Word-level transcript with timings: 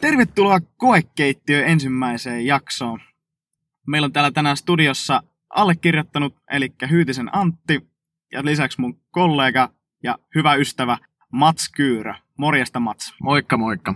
Tervetuloa 0.00 0.60
Koekeittiö 0.76 1.64
ensimmäiseen 1.64 2.46
jaksoon. 2.46 3.00
Meillä 3.86 4.04
on 4.04 4.12
täällä 4.12 4.30
tänään 4.30 4.56
studiossa 4.56 5.22
allekirjoittanut, 5.50 6.36
eli 6.50 6.72
Hyytisen 6.90 7.36
Antti, 7.36 7.88
ja 8.32 8.44
lisäksi 8.44 8.80
mun 8.80 9.00
kollega 9.10 9.70
ja 10.02 10.18
hyvä 10.34 10.54
ystävä 10.54 10.98
Mats 11.32 11.68
Kyyrä. 11.68 12.14
Morjesta 12.38 12.80
Mats. 12.80 13.14
Moikka 13.22 13.56
moikka. 13.56 13.94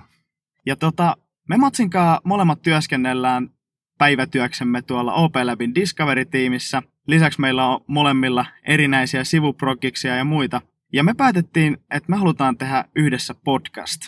Ja 0.66 0.76
tota, 0.76 1.16
me 1.48 1.56
Matsinkaan 1.56 2.20
molemmat 2.24 2.62
työskennellään 2.62 3.50
päivätyöksemme 3.98 4.82
tuolla 4.82 5.14
OP 5.14 5.34
Labin 5.44 5.74
Discovery-tiimissä. 5.74 6.82
Lisäksi 7.06 7.40
meillä 7.40 7.66
on 7.66 7.80
molemmilla 7.86 8.46
erinäisiä 8.64 9.24
sivuprogiksia 9.24 10.16
ja 10.16 10.24
muita. 10.24 10.60
Ja 10.92 11.04
me 11.04 11.14
päätettiin, 11.14 11.76
että 11.90 12.10
me 12.10 12.16
halutaan 12.16 12.58
tehdä 12.58 12.84
yhdessä 12.96 13.34
podcast. 13.44 14.02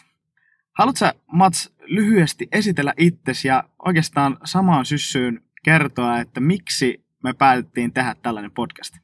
Haluatko 0.78 1.06
Mats 1.32 1.74
lyhyesti 1.86 2.48
esitellä 2.52 2.94
itsesi 2.96 3.48
ja 3.48 3.64
oikeastaan 3.84 4.36
samaan 4.44 4.86
syssyyn 4.86 5.42
kertoa, 5.64 6.18
että 6.18 6.40
miksi 6.40 7.04
me 7.24 7.32
päätettiin 7.32 7.92
tehdä 7.92 8.14
tällainen 8.22 8.50
podcast? 8.50 8.94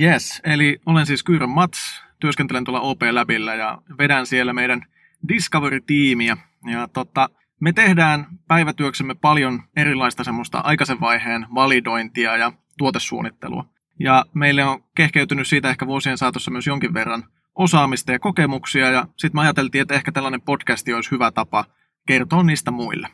Yes, 0.00 0.40
eli 0.44 0.80
olen 0.86 1.06
siis 1.06 1.22
Kyyrä 1.22 1.46
Mats, 1.46 2.02
työskentelen 2.20 2.64
tuolla 2.64 2.80
OP 2.80 3.02
Labillä 3.10 3.54
ja 3.54 3.82
vedän 3.98 4.26
siellä 4.26 4.52
meidän 4.52 4.86
Discovery-tiimiä. 5.28 6.36
Ja 6.70 6.88
tota, 6.88 7.28
me 7.60 7.72
tehdään 7.72 8.26
päivätyöksemme 8.48 9.14
paljon 9.14 9.62
erilaista 9.76 10.24
semmoista 10.24 10.58
aikaisen 10.58 11.00
vaiheen 11.00 11.46
validointia 11.54 12.36
ja 12.36 12.52
tuotesuunnittelua. 12.80 13.64
Ja 13.98 14.24
meille 14.34 14.64
on 14.64 14.84
kehkeytynyt 14.96 15.48
siitä 15.48 15.70
ehkä 15.70 15.86
vuosien 15.86 16.18
saatossa 16.18 16.50
myös 16.50 16.66
jonkin 16.66 16.94
verran 16.94 17.24
osaamista 17.54 18.12
ja 18.12 18.18
kokemuksia, 18.18 18.90
ja 18.90 19.06
sitten 19.16 19.38
me 19.38 19.40
ajateltiin, 19.40 19.82
että 19.82 19.94
ehkä 19.94 20.12
tällainen 20.12 20.40
podcasti 20.40 20.94
olisi 20.94 21.10
hyvä 21.10 21.30
tapa 21.30 21.64
kertoa 22.06 22.42
niistä 22.42 22.70
muille. 22.70 23.08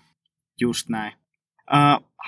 Just 0.60 0.88
näin. 0.88 1.12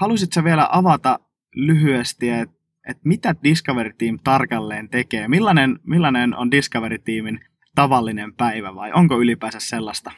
Haluaisitko 0.01 0.45
vielä 0.45 0.69
avata 0.73 1.19
lyhyesti, 1.55 2.31
että 2.31 2.59
et 2.89 2.99
mitä 3.05 3.35
Discovery 3.45 3.93
Team 3.99 4.19
tarkalleen 4.25 4.89
tekee? 4.89 5.29
Millainen, 5.29 5.79
millainen 5.87 6.37
on 6.37 6.51
Discovery 6.51 6.99
Teamin 6.99 7.41
tavallinen 7.75 8.35
päivä 8.35 8.75
vai 8.75 8.93
onko 8.93 9.21
ylipäänsä 9.21 9.61
sellaista? 9.61 10.13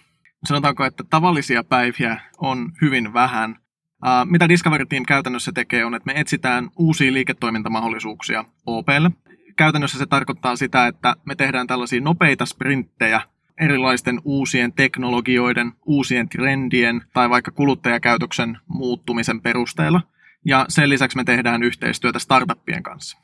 Sanotaanko, 0.45 0.85
että 0.85 1.05
tavallisia 1.11 1.65
päiviä 1.65 2.21
on 2.39 2.73
hyvin 2.83 3.13
vähän. 3.13 3.57
Uh, 4.05 4.31
mitä 4.31 4.49
Discovery 4.49 4.87
Team 4.87 5.05
käytännössä 5.05 5.53
tekee 5.53 5.85
on, 5.85 5.95
että 5.95 6.13
me 6.13 6.21
etsitään 6.21 6.71
uusia 6.77 7.13
liiketoimintamahdollisuuksia 7.13 8.45
OPlle. 8.67 9.11
Käytännössä 9.57 9.99
se 9.99 10.07
tarkoittaa 10.07 10.57
sitä, 10.57 10.87
että 10.87 11.17
me 11.25 11.35
tehdään 11.35 11.67
tällaisia 11.67 12.01
nopeita 12.01 12.47
sprinttejä 12.47 13.21
erilaisten 13.61 14.21
uusien 14.25 14.73
teknologioiden, 14.73 15.73
uusien 15.87 16.29
trendien 16.29 17.03
tai 17.13 17.31
vaikka 17.31 17.51
kuluttajakäytöksen 17.51 18.59
muuttumisen 18.67 19.41
perusteella. 19.41 20.03
Ja 20.45 20.65
sen 20.69 20.89
lisäksi 20.89 21.17
me 21.17 21.25
tehdään 21.25 21.63
yhteistyötä 21.63 22.19
startuppien 22.19 22.83
kanssa. 22.83 23.19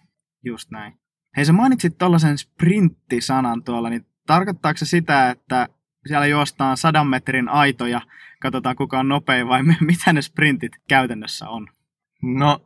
Just 0.45 0.71
näin. 0.71 0.95
Hei, 1.37 1.45
sä 1.45 1.53
mainitsit 1.53 1.99
tuollaisen 1.99 2.39
sprinttisanan 2.39 3.63
tuolla, 3.63 3.91
niin 3.91 4.07
tarkoittaako 4.27 4.79
se 4.79 4.87
sitä, 4.87 5.31
että 5.31 5.69
siellä 6.07 6.27
juostaan 6.27 6.77
sadan 6.77 7.07
metrin 7.07 7.49
aitoja, 7.49 8.01
katsotaan 8.41 8.77
kuka 8.77 8.99
on 8.99 9.09
nopein 9.09 9.49
vai 9.49 9.63
mitä 9.81 10.13
ne 10.13 10.23
sprintit 10.23 10.73
käytännössä 10.89 11.49
on? 11.49 11.69
No, 12.23 12.61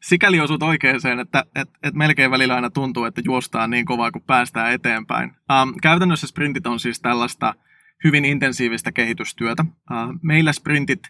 sikäli 0.00 0.40
osut 0.40 0.62
oikeeseen, 0.62 1.20
että 1.20 1.44
et, 1.54 1.70
et 1.82 1.94
melkein 1.94 2.30
välillä 2.30 2.54
aina 2.54 2.70
tuntuu, 2.70 3.04
että 3.04 3.22
juostaan 3.24 3.70
niin 3.70 3.84
kovaa, 3.84 4.12
kun 4.12 4.22
päästään 4.22 4.72
eteenpäin. 4.72 5.30
Um, 5.30 5.74
käytännössä 5.82 6.26
sprintit 6.26 6.66
on 6.66 6.80
siis 6.80 7.00
tällaista 7.00 7.54
hyvin 8.04 8.24
intensiivistä 8.24 8.92
kehitystyötä. 8.92 9.62
Uh, 9.62 10.18
meillä 10.22 10.52
sprintit 10.52 11.00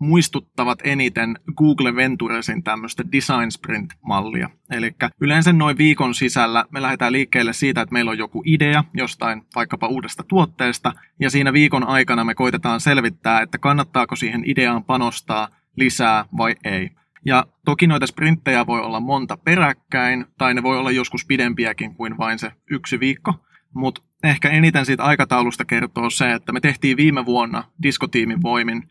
muistuttavat 0.00 0.78
eniten 0.84 1.38
Google 1.56 1.96
Venturesin 1.96 2.62
tämmöistä 2.62 3.04
design 3.12 3.50
sprint-mallia. 3.50 4.50
Eli 4.70 4.94
yleensä 5.20 5.52
noin 5.52 5.78
viikon 5.78 6.14
sisällä 6.14 6.64
me 6.70 6.82
lähdetään 6.82 7.12
liikkeelle 7.12 7.52
siitä, 7.52 7.80
että 7.80 7.92
meillä 7.92 8.10
on 8.10 8.18
joku 8.18 8.42
idea 8.46 8.84
jostain 8.94 9.42
vaikkapa 9.54 9.86
uudesta 9.86 10.22
tuotteesta, 10.28 10.92
ja 11.20 11.30
siinä 11.30 11.52
viikon 11.52 11.88
aikana 11.88 12.24
me 12.24 12.34
koitetaan 12.34 12.80
selvittää, 12.80 13.40
että 13.40 13.58
kannattaako 13.58 14.16
siihen 14.16 14.42
ideaan 14.46 14.84
panostaa 14.84 15.48
lisää 15.76 16.24
vai 16.36 16.54
ei. 16.64 16.90
Ja 17.24 17.46
toki 17.64 17.86
noita 17.86 18.06
sprinttejä 18.06 18.66
voi 18.66 18.80
olla 18.80 19.00
monta 19.00 19.36
peräkkäin, 19.36 20.26
tai 20.38 20.54
ne 20.54 20.62
voi 20.62 20.78
olla 20.78 20.90
joskus 20.90 21.26
pidempiäkin 21.26 21.94
kuin 21.94 22.18
vain 22.18 22.38
se 22.38 22.52
yksi 22.70 23.00
viikko. 23.00 23.34
Mutta 23.74 24.02
ehkä 24.24 24.48
eniten 24.48 24.86
siitä 24.86 25.04
aikataulusta 25.04 25.64
kertoo 25.64 26.10
se, 26.10 26.32
että 26.32 26.52
me 26.52 26.60
tehtiin 26.60 26.96
viime 26.96 27.26
vuonna 27.26 27.64
diskotiimin 27.82 28.42
voimin 28.42 28.90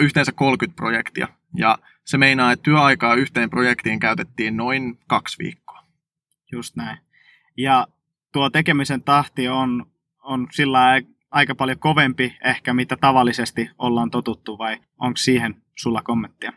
yhteensä 0.00 0.32
30 0.32 0.76
projektia. 0.76 1.28
Ja 1.54 1.78
se 2.04 2.18
meinaa, 2.18 2.52
että 2.52 2.62
työaikaa 2.62 3.14
yhteen 3.14 3.50
projektiin 3.50 4.00
käytettiin 4.00 4.56
noin 4.56 4.98
kaksi 5.06 5.38
viikkoa. 5.38 5.82
Just 6.52 6.76
näin. 6.76 6.98
Ja 7.56 7.86
tuo 8.32 8.50
tekemisen 8.50 9.02
tahti 9.02 9.48
on, 9.48 9.86
on 10.22 10.48
sillä 10.52 11.00
aika 11.30 11.54
paljon 11.54 11.78
kovempi 11.78 12.36
ehkä, 12.44 12.74
mitä 12.74 12.96
tavallisesti 12.96 13.70
ollaan 13.78 14.10
totuttu, 14.10 14.58
vai 14.58 14.78
onko 14.98 15.16
siihen 15.16 15.62
sulla 15.76 16.02
kommenttia? 16.02 16.52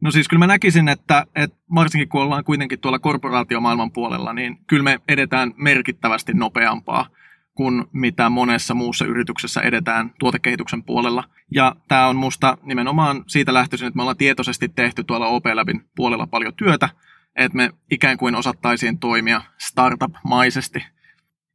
No 0.00 0.10
siis 0.10 0.28
kyllä 0.28 0.38
mä 0.38 0.46
näkisin, 0.46 0.88
että, 0.88 1.26
että 1.34 1.56
varsinkin 1.74 2.08
kun 2.08 2.22
ollaan 2.22 2.44
kuitenkin 2.44 2.80
tuolla 2.80 2.98
korporaatiomaailman 2.98 3.92
puolella, 3.92 4.32
niin 4.32 4.58
kyllä 4.66 4.82
me 4.82 5.00
edetään 5.08 5.54
merkittävästi 5.56 6.32
nopeampaa 6.34 7.06
kuin 7.54 7.84
mitä 7.92 8.30
monessa 8.30 8.74
muussa 8.74 9.04
yrityksessä 9.04 9.60
edetään 9.60 10.10
tuotekehityksen 10.18 10.82
puolella. 10.82 11.24
Ja 11.54 11.76
tämä 11.88 12.06
on 12.06 12.16
musta 12.16 12.58
nimenomaan 12.62 13.24
siitä 13.26 13.54
lähtöisin, 13.54 13.88
että 13.88 13.96
me 13.96 14.02
ollaan 14.02 14.16
tietoisesti 14.16 14.68
tehty 14.68 15.04
tuolla 15.04 15.26
OP 15.26 15.44
Labin 15.54 15.84
puolella 15.96 16.26
paljon 16.26 16.54
työtä, 16.54 16.88
että 17.36 17.56
me 17.56 17.70
ikään 17.90 18.18
kuin 18.18 18.34
osattaisiin 18.34 18.98
toimia 18.98 19.42
startup-maisesti. 19.58 20.84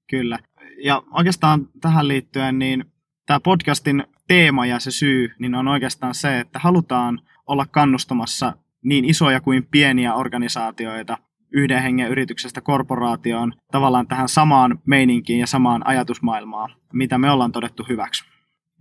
Kyllä. 0.10 0.40
Ja 0.84 1.04
oikeastaan 1.12 1.68
tähän 1.82 2.08
liittyen, 2.08 2.60
niin 2.60 2.86
tämä 3.26 3.40
podcastin 3.40 4.04
teema 4.28 4.66
ja 4.66 4.80
se 4.80 4.92
syy, 4.92 5.32
niin 5.40 5.56
on 5.56 5.68
oikeastaan 5.68 6.16
se, 6.16 6.40
että 6.40 6.60
halutaan 6.60 7.22
olla 7.48 7.66
kannustamassa 7.66 8.54
niin 8.84 9.06
isoja 9.06 9.42
kuin 9.42 9.68
pieniä 9.72 10.14
organisaatioita 10.14 11.18
yhden 11.52 11.82
hengen 11.82 12.10
yrityksestä 12.10 12.62
korporaatioon 12.62 13.54
tavallaan 13.72 14.08
tähän 14.08 14.30
samaan 14.30 14.80
meininkiin 14.86 15.40
ja 15.40 15.48
samaan 15.48 15.88
ajatusmaailmaan, 15.88 16.76
mitä 16.94 17.18
me 17.18 17.32
ollaan 17.32 17.52
todettu 17.52 17.86
hyväksi. 17.90 18.26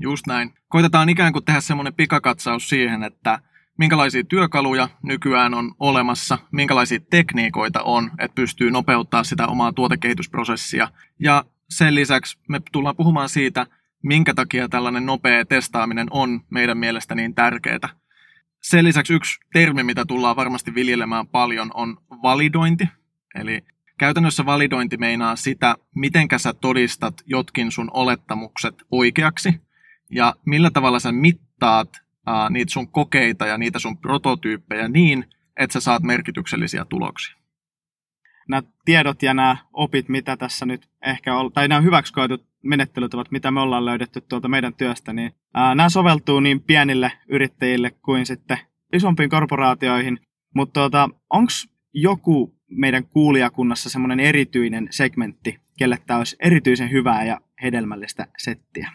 Just 0.00 0.26
näin. 0.26 0.54
Koitetaan 0.68 1.08
ikään 1.08 1.32
kuin 1.32 1.44
tehdä 1.44 1.60
semmoinen 1.60 1.94
pikakatsaus 1.94 2.68
siihen, 2.68 3.02
että 3.02 3.38
minkälaisia 3.78 4.24
työkaluja 4.24 4.88
nykyään 5.02 5.54
on 5.54 5.74
olemassa, 5.78 6.38
minkälaisia 6.52 6.98
tekniikoita 7.10 7.82
on, 7.82 8.10
että 8.18 8.34
pystyy 8.34 8.70
nopeuttaa 8.70 9.24
sitä 9.24 9.46
omaa 9.46 9.72
tuotekehitysprosessia. 9.72 10.88
Ja 11.18 11.44
sen 11.70 11.94
lisäksi 11.94 12.38
me 12.48 12.60
tullaan 12.72 12.96
puhumaan 12.96 13.28
siitä, 13.28 13.66
minkä 14.02 14.34
takia 14.34 14.68
tällainen 14.68 15.06
nopea 15.06 15.44
testaaminen 15.44 16.06
on 16.10 16.40
meidän 16.50 16.78
mielestä 16.78 17.14
niin 17.14 17.34
tärkeää. 17.34 17.88
Sen 18.64 18.84
lisäksi 18.84 19.14
yksi 19.14 19.40
termi, 19.52 19.82
mitä 19.82 20.04
tullaan 20.04 20.36
varmasti 20.36 20.74
viljelemään 20.74 21.28
paljon, 21.28 21.70
on 21.74 21.96
validointi. 22.22 22.88
Eli 23.34 23.64
käytännössä 23.98 24.46
validointi 24.46 24.96
meinaa 24.96 25.36
sitä, 25.36 25.74
miten 25.94 26.28
sä 26.36 26.54
todistat 26.54 27.14
jotkin 27.26 27.72
sun 27.72 27.90
olettamukset 27.92 28.74
oikeaksi 28.90 29.60
ja 30.10 30.34
millä 30.46 30.70
tavalla 30.70 30.98
sä 30.98 31.12
mittaat 31.12 31.88
ää, 32.26 32.50
niitä 32.50 32.72
sun 32.72 32.90
kokeita 32.90 33.46
ja 33.46 33.58
niitä 33.58 33.78
sun 33.78 33.98
prototyyppejä 33.98 34.88
niin, 34.88 35.24
että 35.56 35.72
sä 35.72 35.80
saat 35.80 36.02
merkityksellisiä 36.02 36.84
tuloksia. 36.84 37.36
Nämä 38.48 38.62
tiedot 38.84 39.22
ja 39.22 39.34
nämä 39.34 39.56
opit, 39.72 40.08
mitä 40.08 40.36
tässä 40.36 40.66
nyt 40.66 40.88
ehkä 41.06 41.36
on, 41.36 41.52
tai 41.52 41.68
nämä 41.68 41.80
hyväksi 41.80 42.12
koetut 42.12 42.46
menettelytavat, 42.62 43.30
mitä 43.30 43.50
me 43.50 43.60
ollaan 43.60 43.84
löydetty 43.84 44.20
tuolta 44.20 44.48
meidän 44.48 44.74
työstä, 44.74 45.12
niin 45.12 45.32
ää, 45.54 45.74
nämä 45.74 45.88
soveltuu 45.88 46.40
niin 46.40 46.60
pienille 46.60 47.12
yrittäjille 47.28 47.90
kuin 47.90 48.26
sitten 48.26 48.58
isompiin 48.92 49.30
korporaatioihin. 49.30 50.18
Mutta 50.54 50.80
tuota, 50.80 51.08
onko 51.30 51.52
joku 51.92 52.54
meidän 52.70 53.04
kuulijakunnassa 53.04 53.90
semmoinen 53.90 54.20
erityinen 54.20 54.88
segmentti, 54.90 55.60
kelle 55.78 55.98
tämä 56.06 56.18
olisi 56.18 56.36
erityisen 56.40 56.90
hyvää 56.90 57.24
ja 57.24 57.40
hedelmällistä 57.62 58.26
settiä? 58.38 58.92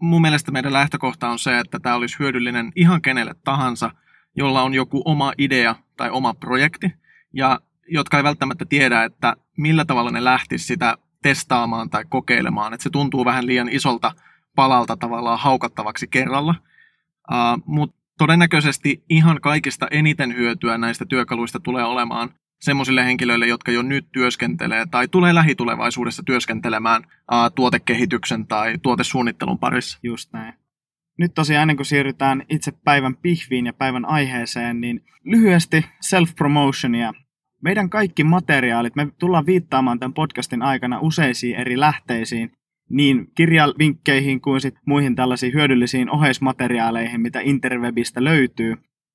Mun 0.00 0.22
mielestä 0.22 0.52
meidän 0.52 0.72
lähtökohta 0.72 1.28
on 1.28 1.38
se, 1.38 1.58
että 1.58 1.78
tämä 1.78 1.94
olisi 1.94 2.18
hyödyllinen 2.18 2.72
ihan 2.76 3.02
kenelle 3.02 3.34
tahansa, 3.44 3.90
jolla 4.36 4.62
on 4.62 4.74
joku 4.74 5.02
oma 5.04 5.32
idea 5.38 5.74
tai 5.96 6.10
oma 6.10 6.34
projekti, 6.34 6.94
ja 7.32 7.60
jotka 7.88 8.16
ei 8.16 8.24
välttämättä 8.24 8.64
tiedä, 8.64 9.04
että 9.04 9.36
millä 9.56 9.84
tavalla 9.84 10.10
ne 10.10 10.24
lähtisi 10.24 10.66
sitä 10.66 10.98
testaamaan 11.22 11.90
tai 11.90 12.04
kokeilemaan. 12.08 12.74
Että 12.74 12.82
se 12.82 12.90
tuntuu 12.90 13.24
vähän 13.24 13.46
liian 13.46 13.68
isolta 13.68 14.12
palalta 14.54 14.96
tavallaan 14.96 15.38
haukattavaksi 15.38 16.08
kerralla. 16.08 16.54
Uh, 17.30 17.62
Mutta 17.66 17.96
todennäköisesti 18.18 19.04
ihan 19.08 19.40
kaikista 19.40 19.86
eniten 19.90 20.34
hyötyä 20.36 20.78
näistä 20.78 21.06
työkaluista 21.06 21.60
tulee 21.60 21.84
olemaan 21.84 22.30
semmoisille 22.60 23.04
henkilöille, 23.04 23.46
jotka 23.46 23.72
jo 23.72 23.82
nyt 23.82 24.08
työskentelee 24.12 24.86
tai 24.90 25.08
tulee 25.08 25.34
lähitulevaisuudessa 25.34 26.22
työskentelemään 26.22 27.02
ää, 27.30 27.50
tuotekehityksen 27.50 28.46
tai 28.46 28.78
tuotesuunnittelun 28.82 29.58
parissa. 29.58 29.98
Just 30.02 30.32
näin. 30.32 30.54
Nyt 31.18 31.34
tosiaan 31.34 31.62
ennen 31.62 31.76
kuin 31.76 31.86
siirrytään 31.86 32.44
itse 32.48 32.72
päivän 32.84 33.16
pihviin 33.16 33.66
ja 33.66 33.72
päivän 33.72 34.04
aiheeseen, 34.04 34.80
niin 34.80 35.04
lyhyesti 35.24 35.86
self-promotionia. 36.00 37.27
Meidän 37.62 37.90
kaikki 37.90 38.24
materiaalit, 38.24 38.96
me 38.96 39.08
tullaan 39.18 39.46
viittaamaan 39.46 39.98
tämän 39.98 40.14
podcastin 40.14 40.62
aikana 40.62 41.00
useisiin 41.00 41.56
eri 41.56 41.80
lähteisiin, 41.80 42.52
niin 42.90 43.26
kirjavinkkeihin 43.34 44.40
kuin 44.40 44.60
sit 44.60 44.74
muihin 44.86 45.14
tällaisiin 45.14 45.54
hyödyllisiin 45.54 46.10
oheismateriaaleihin, 46.10 47.20
mitä 47.20 47.40
interwebistä 47.40 48.24
löytyy. 48.24 48.74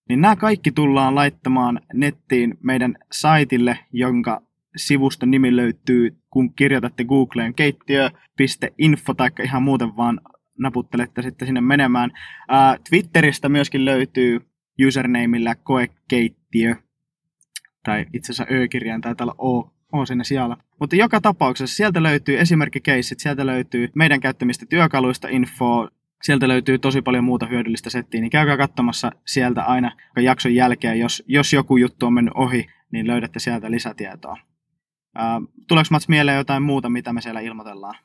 Niin 0.09 0.21
nämä 0.21 0.35
kaikki 0.35 0.71
tullaan 0.71 1.15
laittamaan 1.15 1.81
nettiin 1.93 2.57
meidän 2.63 2.95
saitille, 3.11 3.79
jonka 3.91 4.41
sivuston 4.75 5.31
nimi 5.31 5.55
löytyy, 5.55 6.17
kun 6.29 6.53
kirjoitatte 6.53 7.03
Googleen 7.03 7.53
keittiö.info 7.53 9.13
tai 9.13 9.29
ihan 9.43 9.63
muuten 9.63 9.97
vaan 9.97 10.21
naputtelette 10.59 11.21
sitten 11.21 11.45
sinne 11.45 11.61
menemään. 11.61 12.11
Ää, 12.49 12.77
Twitteristä 12.89 13.49
myöskin 13.49 13.85
löytyy 13.85 14.39
usernameillä 14.87 15.55
koekeittiö, 15.55 16.75
tai 17.83 18.05
itse 18.13 18.31
asiassa 18.31 18.53
Ö-kirjain 18.53 19.01
taitaa 19.01 19.25
olla 19.25 19.35
O, 19.37 19.71
o 19.91 20.05
sinne 20.05 20.23
siellä. 20.23 20.57
Mutta 20.79 20.95
joka 20.95 21.21
tapauksessa 21.21 21.75
sieltä 21.75 22.03
löytyy 22.03 22.39
esimerkkikeissit, 22.39 23.19
sieltä 23.19 23.45
löytyy 23.45 23.89
meidän 23.95 24.19
käyttämistä 24.19 24.65
työkaluista 24.65 25.27
info, 25.27 25.87
sieltä 26.23 26.47
löytyy 26.47 26.77
tosi 26.77 27.01
paljon 27.01 27.23
muuta 27.23 27.45
hyödyllistä 27.45 27.89
settiä, 27.89 28.21
niin 28.21 28.29
käykää 28.29 28.57
katsomassa 28.57 29.11
sieltä 29.25 29.63
aina 29.63 29.91
jakson 30.21 30.55
jälkeen, 30.55 30.99
jos, 30.99 31.23
jos 31.27 31.53
joku 31.53 31.77
juttu 31.77 32.05
on 32.05 32.13
mennyt 32.13 32.33
ohi, 32.35 32.65
niin 32.91 33.07
löydätte 33.07 33.39
sieltä 33.39 33.71
lisätietoa. 33.71 34.37
Tuleeko 35.67 35.87
Mats 35.91 36.07
mieleen 36.07 36.37
jotain 36.37 36.63
muuta, 36.63 36.89
mitä 36.89 37.13
me 37.13 37.21
siellä 37.21 37.39
ilmoitellaan? 37.39 37.95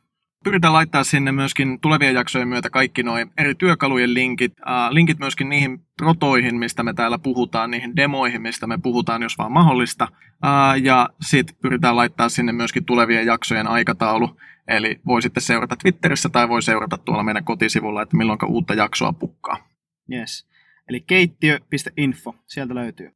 Pyritään 0.45 0.73
laittaa 0.73 1.05
sinne 1.05 1.33
myöskin 1.33 1.81
tulevien 1.81 2.15
jaksojen 2.15 2.49
myötä 2.49 2.71
kaikki 2.71 3.03
nuo 3.03 3.17
eri 3.39 3.55
työkalujen 3.55 4.15
linkit, 4.15 4.53
äh, 4.69 4.91
linkit 4.91 5.19
myöskin 5.19 5.49
niihin 5.49 5.79
protoihin, 5.97 6.59
mistä 6.59 6.83
me 6.83 6.95
täällä 6.95 7.19
puhutaan, 7.19 7.71
niihin 7.71 7.97
demoihin, 7.97 8.43
mistä 8.43 8.67
me 8.67 8.79
puhutaan, 8.79 9.23
jos 9.23 9.39
vaan 9.39 9.53
mahdollista. 9.53 10.09
Äh, 10.45 10.83
ja 10.83 11.09
sitten 11.21 11.57
pyritään 11.63 11.97
laittaa 11.97 12.29
sinne 12.29 12.53
myöskin 12.53 12.85
tulevien 12.85 13.27
jaksojen 13.27 13.67
aikataulu, 13.67 14.37
eli 14.69 15.01
voi 15.07 15.23
sitten 15.23 15.43
seurata 15.43 15.77
Twitterissä 15.77 16.29
tai 16.29 16.49
voi 16.49 16.63
seurata 16.63 16.99
tuolla 16.99 17.23
meidän 17.23 17.45
kotisivulla, 17.45 18.03
että 18.03 18.17
milloin 18.17 18.39
uutta 18.47 18.75
jaksoa 18.75 19.13
pukkaa. 19.13 19.69
Yes. 20.13 20.49
Eli 20.89 21.01
keittiö.info, 21.01 22.35
sieltä 22.47 22.75
löytyy. 22.75 23.11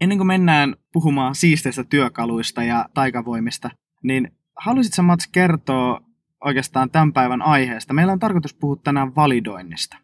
Ennen 0.00 0.18
kuin 0.18 0.26
mennään 0.26 0.74
puhumaan 0.92 1.34
siisteistä 1.34 1.84
työkaluista 1.84 2.62
ja 2.62 2.88
taikavoimista, 2.94 3.70
niin 4.02 4.32
haluaisitko 4.56 5.02
Mats 5.02 5.26
kertoa 5.26 6.00
oikeastaan 6.44 6.90
tämän 6.90 7.12
päivän 7.12 7.42
aiheesta? 7.42 7.94
Meillä 7.94 8.12
on 8.12 8.18
tarkoitus 8.18 8.54
puhua 8.54 8.76
tänään 8.76 9.14
validoinnista. 9.14 9.96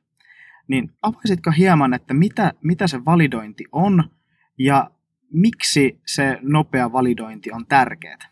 Niin 0.68 0.90
avaisitko 1.02 1.50
hieman, 1.50 1.94
että 1.94 2.14
mitä, 2.14 2.52
mitä 2.62 2.86
se 2.86 3.04
validointi 3.04 3.64
on 3.72 4.10
ja 4.58 4.90
miksi 5.32 6.00
se 6.06 6.38
nopea 6.42 6.92
validointi 6.92 7.52
on 7.52 7.66
tärkeää? 7.66 8.31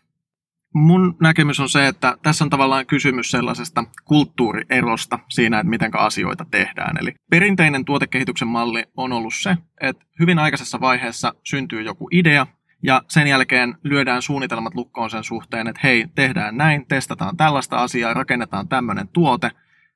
Mun 0.73 1.15
näkemys 1.19 1.59
on 1.59 1.69
se, 1.69 1.87
että 1.87 2.17
tässä 2.23 2.43
on 2.43 2.49
tavallaan 2.49 2.85
kysymys 2.85 3.31
sellaisesta 3.31 3.83
kulttuurierosta 4.05 5.19
siinä, 5.29 5.59
että 5.59 5.69
miten 5.69 5.99
asioita 5.99 6.45
tehdään. 6.51 6.97
Eli 6.97 7.13
perinteinen 7.29 7.85
tuotekehityksen 7.85 8.47
malli 8.47 8.83
on 8.97 9.13
ollut 9.13 9.33
se, 9.35 9.57
että 9.81 10.05
hyvin 10.19 10.39
aikaisessa 10.39 10.81
vaiheessa 10.81 11.33
syntyy 11.43 11.81
joku 11.81 12.07
idea, 12.11 12.47
ja 12.83 13.01
sen 13.07 13.27
jälkeen 13.27 13.77
lyödään 13.83 14.21
suunnitelmat 14.21 14.75
lukkoon 14.75 15.09
sen 15.09 15.23
suhteen, 15.23 15.67
että 15.67 15.81
hei, 15.83 16.07
tehdään 16.15 16.57
näin, 16.57 16.85
testataan 16.87 17.37
tällaista 17.37 17.77
asiaa, 17.77 18.13
rakennetaan 18.13 18.67
tämmöinen 18.67 19.07
tuote, 19.07 19.51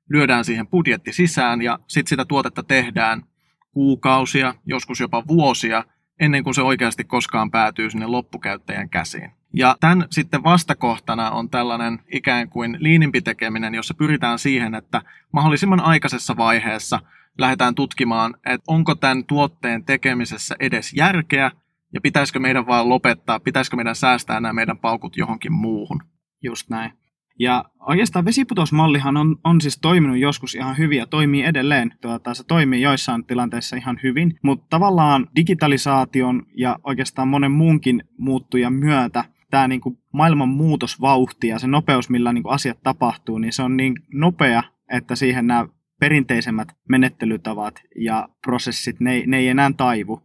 lyödään 0.10 0.46
siihen 0.46 0.68
budjetti 0.68 1.14
sisään, 1.14 1.62
ja 1.62 1.80
sitten 1.88 2.10
sitä 2.10 2.26
tuotetta 2.26 2.64
tehdään 2.64 3.24
kuukausia, 3.72 4.54
joskus 4.66 5.00
jopa 5.00 5.24
vuosia, 5.28 5.84
ennen 6.20 6.44
kuin 6.44 6.54
se 6.54 6.62
oikeasti 6.62 7.04
koskaan 7.04 7.52
päätyy 7.52 7.90
sinne 7.90 8.06
loppukäyttäjän 8.06 8.90
käsiin. 8.90 9.32
Ja 9.58 9.78
tämän 9.80 10.08
sitten 10.12 10.44
vastakohtana 10.44 11.32
on 11.32 11.50
tällainen 11.50 12.00
ikään 12.14 12.50
kuin 12.50 12.78
liinimpi 12.80 13.22
tekeminen, 13.22 13.76
jossa 13.76 13.94
pyritään 13.94 14.40
siihen, 14.40 14.76
että 14.76 15.02
mahdollisimman 15.32 15.80
aikaisessa 15.80 16.38
vaiheessa 16.38 17.00
lähdetään 17.38 17.76
tutkimaan, 17.76 18.36
että 18.46 18.64
onko 18.68 18.96
tämän 18.96 19.24
tuotteen 19.26 19.86
tekemisessä 19.86 20.56
edes 20.60 20.94
järkeä 20.94 21.52
ja 21.94 22.02
pitäisikö 22.02 22.40
meidän 22.40 22.68
vaan 22.68 22.90
lopettaa, 22.90 23.40
pitäisikö 23.40 23.76
meidän 23.76 23.96
säästää 23.96 24.40
nämä 24.40 24.54
meidän 24.54 24.78
paukut 24.78 25.18
johonkin 25.18 25.54
muuhun. 25.54 26.02
Just 26.44 26.70
näin. 26.70 26.92
Ja 27.40 27.66
oikeastaan 27.80 28.26
vesiputosmallihan 28.26 29.18
on, 29.18 29.36
on 29.44 29.62
siis 29.62 29.78
toiminut 29.78 30.18
joskus 30.18 30.56
ihan 30.56 30.78
hyvin 30.78 30.98
ja 30.98 31.08
toimii 31.08 31.44
edelleen. 31.44 31.94
Tuota, 32.02 32.34
se 32.34 32.44
toimii 32.44 32.82
joissain 32.82 33.26
tilanteissa 33.26 33.76
ihan 33.76 34.00
hyvin, 34.04 34.40
mutta 34.44 34.66
tavallaan 34.70 35.28
digitalisaation 35.36 36.46
ja 36.58 36.80
oikeastaan 36.84 37.28
monen 37.28 37.52
muunkin 37.52 38.04
muuttujan 38.18 38.74
myötä 38.74 39.24
tämä 39.56 39.68
niin 39.68 39.82
maailman 40.12 40.50
muutosvauhti 40.50 41.48
ja 41.48 41.60
se 41.60 41.68
nopeus, 41.68 42.10
millä 42.10 42.34
niin 42.34 42.44
kuin 42.44 42.54
asiat 42.54 42.78
tapahtuu, 42.84 43.38
niin 43.38 43.54
se 43.54 43.64
on 43.64 43.78
niin 43.78 43.96
nopea, 44.14 44.64
että 44.92 45.16
siihen 45.16 45.48
nämä 45.48 45.68
perinteisemmät 46.00 46.68
menettelytavat 46.90 47.82
ja 47.96 48.30
prosessit, 48.46 49.00
ne, 49.00 49.24
ne 49.28 49.38
ei 49.38 49.48
enää 49.48 49.72
taivu. 49.78 50.22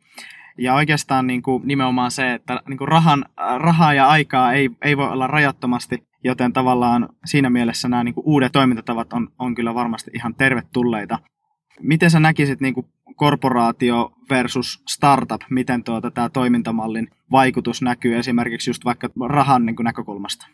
Ja 0.59 0.75
oikeastaan 0.75 1.27
niin 1.27 1.43
kuin 1.43 1.63
nimenomaan 1.67 2.11
se, 2.11 2.35
että 2.35 2.61
niin 2.69 2.79
kuin 2.79 2.89
rahan, 2.89 3.25
rahaa 3.57 3.95
ja 3.95 4.09
aikaa 4.09 4.53
ei, 4.53 4.71
ei 4.83 4.97
voi 4.97 5.09
olla 5.09 5.27
rajattomasti, 5.27 6.07
joten 6.25 6.53
tavallaan 6.53 7.09
siinä 7.25 7.51
mielessä 7.51 7.89
nämä 7.89 8.05
niin 8.05 8.15
kuin 8.15 8.27
uudet 8.27 8.53
toimintatavat 8.53 9.13
on, 9.13 9.29
on 9.39 9.55
kyllä 9.55 9.75
varmasti 9.75 10.11
ihan 10.15 10.35
tervetulleita. 10.35 11.19
Miten 11.81 12.11
sä 12.11 12.21
näkisit 12.21 12.61
niin 12.61 12.75
kuin 12.75 12.87
korporaatio 13.21 14.13
versus 14.31 14.83
startup, 14.89 15.43
miten 15.51 15.85
tuota, 15.85 16.11
tämä 16.11 16.29
toimintamallin 16.29 17.09
vaikutus 17.31 17.83
näkyy 17.83 18.19
esimerkiksi 18.19 18.71
just 18.71 18.85
vaikka 18.85 19.09
rahan 19.29 19.67
niin 19.67 19.77
näkökulmasta? 19.83 20.47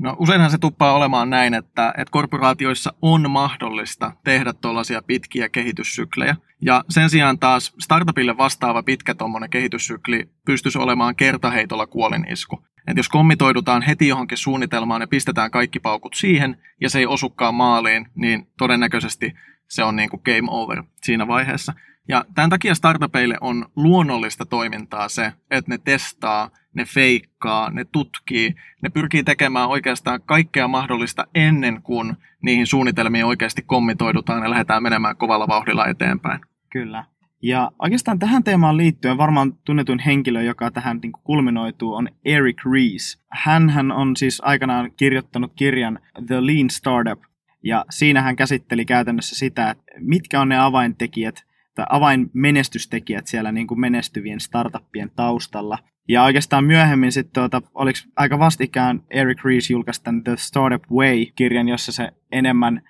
No 0.00 0.16
useinhan 0.18 0.50
se 0.50 0.58
tuppaa 0.58 0.92
olemaan 0.92 1.30
näin, 1.30 1.54
että, 1.54 1.88
että 1.88 2.10
korporaatioissa 2.10 2.92
on 3.02 3.30
mahdollista 3.30 4.12
tehdä 4.24 4.52
tuollaisia 4.52 5.02
pitkiä 5.02 5.48
kehityssyklejä. 5.48 6.36
Ja 6.62 6.84
sen 6.88 7.10
sijaan 7.10 7.38
taas 7.38 7.74
startupille 7.78 8.36
vastaava 8.36 8.82
pitkä 8.82 9.14
tuommoinen 9.14 9.50
kehityssykli 9.50 10.28
pystyisi 10.46 10.78
olemaan 10.78 11.16
kertaheitolla 11.16 11.86
kuolinisku. 11.86 12.64
Et 12.86 12.96
jos 12.96 13.08
kommitoidutaan 13.08 13.82
heti 13.82 14.08
johonkin 14.08 14.38
suunnitelmaan 14.38 15.00
ja 15.00 15.08
pistetään 15.08 15.50
kaikki 15.50 15.80
paukut 15.80 16.14
siihen 16.14 16.56
ja 16.80 16.90
se 16.90 16.98
ei 16.98 17.06
osukaan 17.06 17.54
maaliin, 17.54 18.06
niin 18.14 18.48
todennäköisesti 18.58 19.34
se 19.68 19.84
on 19.84 19.96
niin 19.96 20.10
kuin 20.10 20.22
game 20.24 20.48
over 20.50 20.82
siinä 21.02 21.26
vaiheessa. 21.26 21.72
Ja 22.08 22.24
tämän 22.34 22.50
takia 22.50 22.74
startupeille 22.74 23.36
on 23.40 23.66
luonnollista 23.76 24.46
toimintaa 24.46 25.08
se, 25.08 25.32
että 25.50 25.70
ne 25.70 25.78
testaa, 25.78 26.50
ne 26.74 26.84
feikkaa, 26.84 27.70
ne 27.70 27.84
tutkii, 27.84 28.54
ne 28.82 28.88
pyrkii 28.88 29.22
tekemään 29.22 29.68
oikeastaan 29.68 30.20
kaikkea 30.26 30.68
mahdollista 30.68 31.26
ennen 31.34 31.82
kuin 31.82 32.16
niihin 32.42 32.66
suunnitelmiin 32.66 33.24
oikeasti 33.24 33.62
kommitoidutaan 33.62 34.42
ja 34.42 34.50
lähdetään 34.50 34.82
menemään 34.82 35.16
kovalla 35.16 35.48
vauhdilla 35.48 35.86
eteenpäin. 35.86 36.40
Kyllä. 36.72 37.04
Ja 37.42 37.70
oikeastaan 37.82 38.18
tähän 38.18 38.44
teemaan 38.44 38.76
liittyen 38.76 39.18
varmaan 39.18 39.52
tunnetun 39.64 39.98
henkilö, 39.98 40.42
joka 40.42 40.70
tähän 40.70 40.98
niin 41.02 41.12
kulminoituu, 41.12 41.94
on 41.94 42.08
Eric 42.24 42.56
Ries. 42.72 43.22
Hän 43.30 43.92
on 43.92 44.16
siis 44.16 44.42
aikanaan 44.44 44.90
kirjoittanut 44.96 45.52
kirjan 45.56 45.98
The 46.26 46.46
Lean 46.46 46.70
Startup, 46.70 47.22
ja 47.62 47.84
siinä 47.90 48.22
hän 48.22 48.36
käsitteli 48.36 48.84
käytännössä 48.84 49.36
sitä, 49.36 49.70
että 49.70 49.84
mitkä 50.00 50.40
on 50.40 50.48
ne 50.48 50.58
avaintekijät 50.58 51.47
avainmenestystekijät 51.90 53.26
siellä 53.26 53.52
niin 53.52 53.66
kuin 53.66 53.80
menestyvien 53.80 54.40
startuppien 54.40 55.10
taustalla. 55.16 55.78
Ja 56.08 56.22
oikeastaan 56.22 56.64
myöhemmin 56.64 57.12
sitten, 57.12 57.32
tuota, 57.32 57.62
oliko 57.74 57.98
aika 58.16 58.38
vastikään 58.38 59.02
Eric 59.10 59.44
Ries 59.44 59.70
julkaisi 59.70 60.02
tämän 60.02 60.24
The 60.24 60.36
Startup 60.36 60.90
Way-kirjan, 60.90 61.68
jossa 61.68 61.92
se 61.92 62.12
enemmän, 62.32 62.82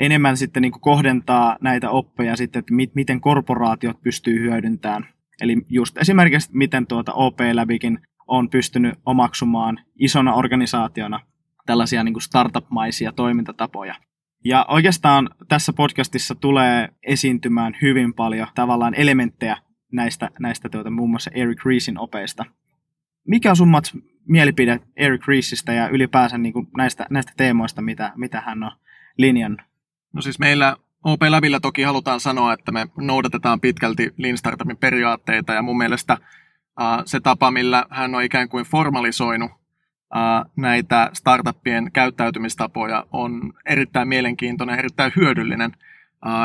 enemmän 0.00 0.36
sitten 0.36 0.62
niin 0.62 0.72
kuin 0.72 0.80
kohdentaa 0.80 1.56
näitä 1.60 1.90
oppeja 1.90 2.36
sitten, 2.36 2.60
että 2.60 2.74
mit, 2.74 2.94
miten 2.94 3.20
korporaatiot 3.20 4.02
pystyy 4.02 4.40
hyödyntämään. 4.40 5.08
Eli 5.40 5.56
just 5.68 5.98
esimerkiksi 5.98 6.50
miten 6.52 6.86
tuota 6.86 7.12
OP 7.12 7.40
Labikin 7.52 7.98
on 8.26 8.50
pystynyt 8.50 8.94
omaksumaan 9.06 9.78
isona 9.98 10.34
organisaationa 10.34 11.20
tällaisia 11.66 12.04
niin 12.04 12.14
kuin 12.14 12.22
startup-maisia 12.22 13.12
toimintatapoja. 13.12 13.94
Ja 14.44 14.66
oikeastaan 14.68 15.30
tässä 15.48 15.72
podcastissa 15.72 16.34
tulee 16.34 16.88
esiintymään 17.02 17.76
hyvin 17.82 18.14
paljon 18.14 18.48
tavallaan 18.54 18.94
elementtejä 18.94 19.56
näistä, 19.92 20.30
näistä 20.38 20.68
tuota, 20.68 20.90
muun 20.90 21.10
muassa 21.10 21.30
Eric 21.34 21.64
Riesin 21.64 21.98
opeista. 21.98 22.44
Mikä 23.28 23.50
on 23.50 23.56
summat 23.56 23.84
mielipide 24.28 24.80
Eric 24.96 25.26
Riesistä 25.28 25.72
ja 25.72 25.88
ylipäänsä 25.88 26.38
niin 26.38 26.52
kuin 26.52 26.68
näistä, 26.76 27.06
näistä 27.10 27.32
teemoista, 27.36 27.82
mitä, 27.82 28.12
mitä 28.16 28.40
hän 28.40 28.62
on 28.62 28.72
linjannut? 29.18 29.60
No 30.12 30.22
siis 30.22 30.38
meillä 30.38 30.76
OP 31.04 31.22
Labilla 31.28 31.60
toki 31.60 31.82
halutaan 31.82 32.20
sanoa, 32.20 32.52
että 32.52 32.72
me 32.72 32.86
noudatetaan 32.96 33.60
pitkälti 33.60 34.14
Lean 34.16 34.38
Startupin 34.38 34.76
periaatteita 34.76 35.52
ja 35.52 35.62
mun 35.62 35.78
mielestä 35.78 36.18
se 37.04 37.20
tapa, 37.20 37.50
millä 37.50 37.86
hän 37.90 38.14
on 38.14 38.22
ikään 38.22 38.48
kuin 38.48 38.64
formalisoinut 38.64 39.50
näitä 40.56 41.10
startuppien 41.12 41.92
käyttäytymistapoja 41.92 43.06
on 43.12 43.52
erittäin 43.66 44.08
mielenkiintoinen, 44.08 44.78
erittäin 44.78 45.12
hyödyllinen 45.16 45.72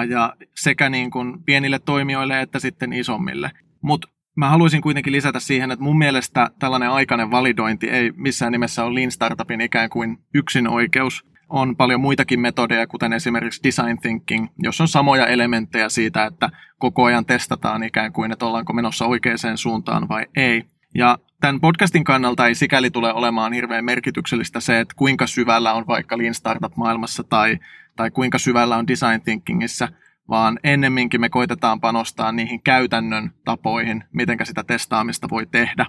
ja 0.09 0.35
sekä 0.55 0.89
niin 0.89 1.11
kuin 1.11 1.43
pienille 1.43 1.79
toimijoille 1.79 2.41
että 2.41 2.59
sitten 2.59 2.93
isommille. 2.93 3.51
Mutta 3.81 4.07
mä 4.35 4.49
haluaisin 4.49 4.81
kuitenkin 4.81 5.13
lisätä 5.13 5.39
siihen, 5.39 5.71
että 5.71 5.83
mun 5.83 5.97
mielestä 5.97 6.49
tällainen 6.59 6.89
aikainen 6.89 7.31
validointi 7.31 7.89
ei 7.89 8.11
missään 8.15 8.51
nimessä 8.51 8.83
ole 8.83 8.99
Lean 8.99 9.11
Startupin 9.11 9.61
ikään 9.61 9.89
kuin 9.89 10.17
yksin 10.33 10.67
oikeus. 10.67 11.25
On 11.49 11.75
paljon 11.75 12.01
muitakin 12.01 12.39
metodeja, 12.39 12.87
kuten 12.87 13.13
esimerkiksi 13.13 13.63
design 13.63 13.97
thinking, 14.01 14.47
jos 14.59 14.81
on 14.81 14.87
samoja 14.87 15.27
elementtejä 15.27 15.89
siitä, 15.89 16.25
että 16.25 16.49
koko 16.77 17.03
ajan 17.03 17.25
testataan 17.25 17.83
ikään 17.83 18.13
kuin, 18.13 18.31
että 18.31 18.45
ollaanko 18.45 18.73
menossa 18.73 19.05
oikeaan 19.05 19.57
suuntaan 19.57 20.07
vai 20.09 20.25
ei. 20.35 20.63
Ja 20.95 21.17
tämän 21.41 21.61
podcastin 21.61 22.03
kannalta 22.03 22.47
ei 22.47 22.55
sikäli 22.55 22.91
tule 22.91 23.13
olemaan 23.13 23.53
hirveän 23.53 23.85
merkityksellistä 23.85 24.59
se, 24.59 24.79
että 24.79 24.95
kuinka 24.97 25.27
syvällä 25.27 25.73
on 25.73 25.87
vaikka 25.87 26.17
Lean 26.17 26.33
Startup-maailmassa 26.33 27.23
tai, 27.23 27.59
tai 27.95 28.11
kuinka 28.11 28.37
syvällä 28.37 28.77
on 28.77 28.87
design 28.87 29.21
thinkingissä– 29.21 29.87
vaan 30.29 30.59
ennemminkin 30.63 31.21
me 31.21 31.29
koitetaan 31.29 31.81
panostaa 31.81 32.31
niihin 32.31 32.61
käytännön 32.61 33.31
tapoihin, 33.45 34.03
miten 34.13 34.37
sitä 34.43 34.63
testaamista 34.63 35.27
voi 35.29 35.45
tehdä. 35.45 35.85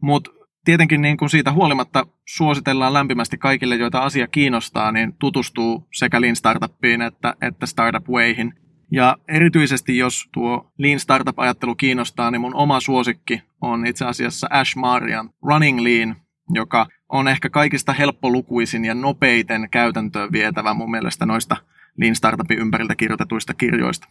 Mutta 0.00 0.30
tietenkin 0.64 1.02
niin 1.02 1.16
kuin 1.16 1.30
siitä 1.30 1.52
huolimatta 1.52 2.06
suositellaan 2.28 2.92
lämpimästi 2.92 3.38
kaikille, 3.38 3.76
joita 3.76 4.02
asia 4.02 4.26
kiinnostaa, 4.26 4.92
niin 4.92 5.14
tutustuu 5.18 5.88
sekä 5.92 6.20
Lean 6.20 6.36
Startupiin 6.36 7.02
että, 7.02 7.34
että 7.42 7.66
Startup 7.66 8.08
Wayhin. 8.08 8.54
Ja 8.92 9.16
erityisesti 9.28 9.98
jos 9.98 10.28
tuo 10.32 10.72
Lean 10.78 11.00
Startup-ajattelu 11.00 11.74
kiinnostaa, 11.74 12.30
niin 12.30 12.40
mun 12.40 12.54
oma 12.54 12.80
suosikki 12.80 13.42
on 13.60 13.86
itse 13.86 14.04
asiassa 14.04 14.46
Ash 14.50 14.76
Marian 14.76 15.30
Running 15.42 15.80
Lean, 15.80 16.16
joka 16.50 16.86
on 17.08 17.28
ehkä 17.28 17.50
kaikista 17.50 17.92
helppolukuisin 17.92 18.84
ja 18.84 18.94
nopeiten 18.94 19.68
käytäntöön 19.70 20.32
vietävä 20.32 20.74
mun 20.74 20.90
mielestä 20.90 21.26
noista 21.26 21.56
Lean 21.96 22.14
Startupin 22.14 22.58
ympäriltä 22.58 22.96
kirjoitetuista 22.96 23.54
kirjoista. 23.54 24.08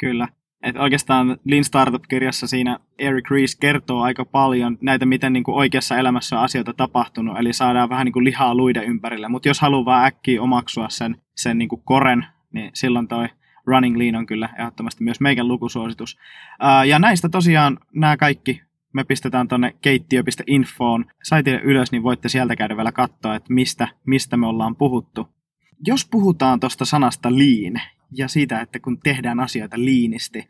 Kyllä. 0.00 0.28
Et 0.62 0.76
oikeastaan 0.76 1.36
Lean 1.44 1.64
Startup-kirjassa 1.64 2.46
siinä 2.46 2.78
Eric 2.98 3.30
Ries 3.30 3.56
kertoo 3.56 4.02
aika 4.02 4.24
paljon 4.24 4.78
näitä, 4.80 5.06
miten 5.06 5.32
niin 5.32 5.44
kuin 5.44 5.54
oikeassa 5.54 5.98
elämässä 5.98 6.38
on 6.38 6.44
asioita 6.44 6.72
tapahtunut, 6.72 7.38
eli 7.38 7.52
saadaan 7.52 7.88
vähän 7.88 8.04
niin 8.04 8.12
kuin 8.12 8.24
lihaa 8.24 8.54
luiden 8.54 8.84
ympärille. 8.84 9.28
Mutta 9.28 9.48
jos 9.48 9.60
haluaa 9.60 10.04
äkkiä 10.04 10.42
omaksua 10.42 10.88
sen, 10.88 11.16
sen 11.36 11.58
niin 11.58 11.68
kuin 11.68 11.82
koren, 11.84 12.26
niin 12.52 12.70
silloin 12.74 13.08
toi 13.08 13.28
Running 13.66 13.96
Lean 13.96 14.16
on 14.16 14.26
kyllä 14.26 14.48
ehdottomasti 14.58 15.04
myös 15.04 15.20
meikän 15.20 15.48
lukusuositus. 15.48 16.18
ja 16.86 16.98
näistä 16.98 17.28
tosiaan 17.28 17.78
nämä 17.94 18.16
kaikki 18.16 18.62
me 18.92 19.04
pistetään 19.04 19.48
tuonne 19.48 19.74
keittiö.infoon 19.80 21.04
saitille 21.22 21.60
ylös, 21.60 21.92
niin 21.92 22.02
voitte 22.02 22.28
sieltä 22.28 22.56
käydä 22.56 22.76
vielä 22.76 22.92
katsoa, 22.92 23.34
että 23.34 23.52
mistä, 23.52 23.88
mistä 24.06 24.36
me 24.36 24.46
ollaan 24.46 24.76
puhuttu. 24.76 25.28
Jos 25.86 26.06
puhutaan 26.10 26.60
tuosta 26.60 26.84
sanasta 26.84 27.34
liin 27.34 27.80
ja 28.12 28.28
siitä, 28.28 28.60
että 28.60 28.80
kun 28.80 29.00
tehdään 29.00 29.40
asioita 29.40 29.76
liinisti, 29.78 30.48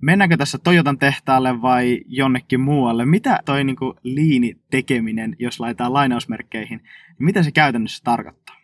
mennäänkö 0.00 0.36
tässä 0.36 0.58
Toyotan 0.58 0.98
tehtaalle 0.98 1.62
vai 1.62 2.00
jonnekin 2.06 2.60
muualle? 2.60 3.04
Mitä 3.06 3.40
toi 3.44 3.64
niin 3.64 3.76
liini 4.02 4.56
tekeminen, 4.70 5.36
jos 5.38 5.60
laitetaan 5.60 5.92
lainausmerkkeihin, 5.92 6.78
niin 6.78 7.24
mitä 7.24 7.42
se 7.42 7.52
käytännössä 7.52 8.04
tarkoittaa? 8.04 8.56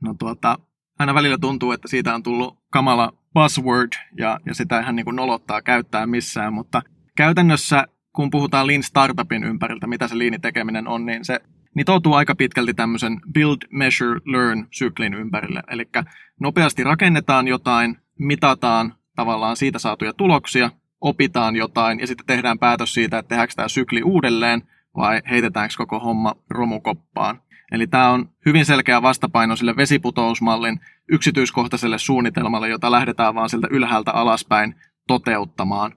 No 0.00 0.14
tuota, 0.18 0.58
aina 1.00 1.14
välillä 1.14 1.38
tuntuu, 1.38 1.72
että 1.72 1.88
siitä 1.88 2.14
on 2.14 2.22
tullut 2.22 2.58
kamala 2.70 3.12
buzzword 3.34 3.92
ja, 4.18 4.40
ja 4.46 4.54
sitä 4.54 4.80
ihan 4.80 4.96
niin 4.96 5.04
kuin 5.04 5.16
nolottaa 5.16 5.62
käyttää 5.62 6.06
missään, 6.06 6.52
mutta 6.52 6.82
käytännössä 7.16 7.86
kun 8.12 8.30
puhutaan 8.30 8.66
Lean 8.66 8.82
Startupin 8.82 9.44
ympäriltä, 9.44 9.86
mitä 9.86 10.08
se 10.08 10.18
liini 10.18 10.38
tekeminen 10.38 10.88
on, 10.88 11.06
niin 11.06 11.24
se 11.24 11.40
nitoutuu 11.74 12.14
aika 12.14 12.34
pitkälti 12.34 12.74
tämmöisen 12.74 13.20
build, 13.34 13.56
measure, 13.70 14.20
learn 14.24 14.66
syklin 14.70 15.14
ympärille. 15.14 15.62
Eli 15.70 15.88
nopeasti 16.40 16.84
rakennetaan 16.84 17.48
jotain, 17.48 17.96
mitataan 18.18 18.94
tavallaan 19.16 19.56
siitä 19.56 19.78
saatuja 19.78 20.12
tuloksia, 20.12 20.70
opitaan 21.00 21.56
jotain 21.56 22.00
ja 22.00 22.06
sitten 22.06 22.26
tehdään 22.26 22.58
päätös 22.58 22.94
siitä, 22.94 23.18
että 23.18 23.28
tehdäänkö 23.28 23.54
tämä 23.56 23.68
sykli 23.68 24.02
uudelleen 24.02 24.62
vai 24.96 25.22
heitetäänkö 25.30 25.74
koko 25.78 26.00
homma 26.00 26.34
romukoppaan. 26.50 27.42
Eli 27.72 27.86
tämä 27.86 28.10
on 28.10 28.28
hyvin 28.46 28.64
selkeä 28.64 29.02
vastapaino 29.02 29.56
sille 29.56 29.76
vesiputousmallin 29.76 30.80
yksityiskohtaiselle 31.08 31.98
suunnitelmalle, 31.98 32.68
jota 32.68 32.90
lähdetään 32.90 33.34
vaan 33.34 33.50
siltä 33.50 33.68
ylhäältä 33.70 34.12
alaspäin 34.12 34.74
toteuttamaan. 35.06 35.92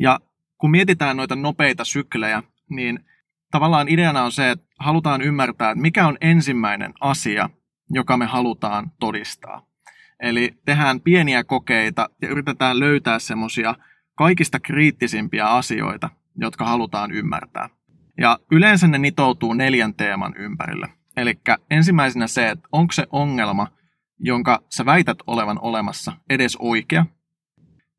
Ja 0.00 0.20
kun 0.58 0.70
mietitään 0.70 1.16
noita 1.16 1.36
nopeita 1.36 1.84
syklejä, 1.84 2.42
niin 2.70 3.00
tavallaan 3.50 3.88
ideana 3.88 4.22
on 4.22 4.32
se, 4.32 4.50
että 4.50 4.66
halutaan 4.78 5.22
ymmärtää, 5.22 5.70
että 5.70 5.82
mikä 5.82 6.06
on 6.06 6.18
ensimmäinen 6.20 6.94
asia, 7.00 7.50
joka 7.90 8.16
me 8.16 8.26
halutaan 8.26 8.90
todistaa. 9.00 9.66
Eli 10.20 10.54
tehdään 10.64 11.00
pieniä 11.00 11.44
kokeita 11.44 12.08
ja 12.22 12.28
yritetään 12.28 12.80
löytää 12.80 13.18
semmoisia 13.18 13.74
kaikista 14.14 14.60
kriittisimpiä 14.60 15.46
asioita, 15.46 16.10
jotka 16.36 16.64
halutaan 16.64 17.12
ymmärtää. 17.12 17.68
Ja 18.18 18.38
yleensä 18.50 18.86
ne 18.86 18.98
nitoutuu 18.98 19.52
neljän 19.52 19.94
teeman 19.94 20.34
ympärille. 20.36 20.88
Eli 21.16 21.38
ensimmäisenä 21.70 22.26
se, 22.26 22.50
että 22.50 22.68
onko 22.72 22.92
se 22.92 23.06
ongelma, 23.10 23.68
jonka 24.18 24.62
sä 24.70 24.86
väität 24.86 25.18
olevan 25.26 25.58
olemassa, 25.60 26.12
edes 26.30 26.56
oikea. 26.56 27.06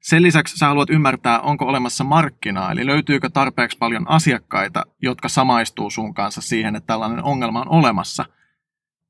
Sen 0.02 0.24
lisäksi 0.24 0.58
sä 0.58 0.66
haluat 0.66 0.90
ymmärtää, 0.90 1.40
onko 1.40 1.66
olemassa 1.66 2.04
markkinaa, 2.04 2.72
eli 2.72 2.86
löytyykö 2.86 3.30
tarpeeksi 3.30 3.78
paljon 3.78 4.10
asiakkaita, 4.10 4.84
jotka 5.02 5.30
samaistuu 5.30 5.90
sun 5.90 6.14
kanssa 6.14 6.42
siihen, 6.42 6.76
että 6.76 6.88
tällainen 6.88 7.24
ongelma 7.24 7.62
on 7.62 7.70
olemassa. 7.70 8.26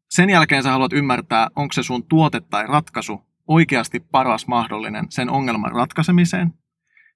Sen 0.10 0.30
jälkeen 0.30 0.64
sä 0.64 0.72
haluat 0.72 0.94
ymmärtää, 0.94 1.48
onko 1.56 1.74
se 1.74 1.84
sun 1.84 2.04
tuote 2.04 2.42
tai 2.42 2.68
ratkaisu 2.68 3.22
oikeasti 3.48 4.00
paras 4.00 4.48
mahdollinen 4.48 5.06
sen 5.10 5.30
ongelman 5.30 5.72
ratkaisemiseen. 5.72 6.54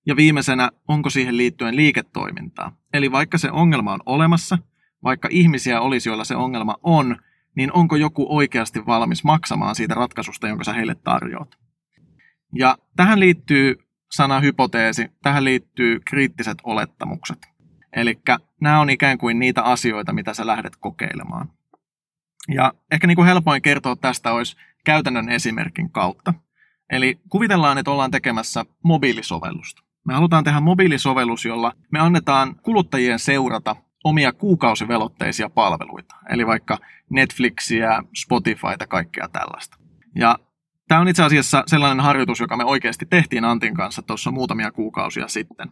Ja 0.06 0.16
viimeisenä, 0.16 0.70
onko 0.88 1.10
siihen 1.10 1.38
liittyen 1.38 1.76
liiketoimintaa. 1.76 2.78
Eli 2.94 3.12
vaikka 3.12 3.38
se 3.38 3.52
ongelma 3.52 3.94
on 3.94 4.00
olemassa, 4.06 4.58
vaikka 5.04 5.28
ihmisiä 5.32 5.82
olisi, 5.82 6.10
joilla 6.10 6.24
se 6.24 6.36
ongelma 6.36 6.76
on, 6.84 7.18
niin 7.56 7.74
onko 7.74 7.96
joku 7.96 8.36
oikeasti 8.36 8.86
valmis 8.86 9.24
maksamaan 9.24 9.76
siitä 9.76 9.94
ratkaisusta, 9.94 10.48
jonka 10.48 10.64
sä 10.64 10.74
heille 10.74 10.96
tarjoat. 10.96 11.58
Ja 12.56 12.78
tähän 12.96 13.20
liittyy 13.20 13.76
sana 14.12 14.40
hypoteesi, 14.40 15.12
tähän 15.24 15.44
liittyy 15.44 16.00
kriittiset 16.00 16.58
olettamukset. 16.64 17.40
Eli 17.96 18.20
nämä 18.62 18.80
on 18.80 18.90
ikään 18.90 19.18
kuin 19.18 19.40
niitä 19.40 19.64
asioita, 19.64 20.14
mitä 20.14 20.34
sä 20.34 20.48
lähdet 20.48 20.76
kokeilemaan. 20.76 21.50
Ja 22.48 22.74
ehkä 22.92 23.08
niin 23.08 23.16
kuin 23.16 23.28
helpoin 23.28 23.62
kertoa 23.62 23.96
tästä 23.96 24.34
olisi 24.34 24.58
käytännön 24.86 25.30
esimerkin 25.30 25.92
kautta. 25.92 26.34
Eli 26.90 27.20
kuvitellaan, 27.30 27.78
että 27.78 27.92
ollaan 27.92 28.12
tekemässä 28.12 28.66
mobiilisovellusta. 28.84 29.82
Me 30.06 30.14
halutaan 30.14 30.44
tehdä 30.44 30.60
mobiilisovellus, 30.60 31.46
jolla 31.46 31.74
me 31.92 32.00
annetaan 32.00 32.56
kuluttajien 32.56 33.20
seurata 33.20 33.76
omia 34.04 34.34
kuukausivelotteisia 34.34 35.50
palveluita, 35.50 36.16
eli 36.30 36.48
vaikka 36.48 36.78
Netflixiä, 37.10 38.04
Spotifyta, 38.16 38.88
kaikkea 38.88 39.30
tällaista. 39.30 39.78
Ja 40.16 40.38
Tämä 40.92 41.02
on 41.02 41.08
itse 41.08 41.24
asiassa 41.24 41.64
sellainen 41.68 42.04
harjoitus, 42.04 42.40
joka 42.40 42.58
me 42.58 42.66
oikeasti 42.66 43.06
tehtiin 43.06 43.46
Antin 43.46 43.74
kanssa 43.74 44.02
tuossa 44.02 44.32
muutamia 44.32 44.72
kuukausia 44.72 45.28
sitten. 45.28 45.70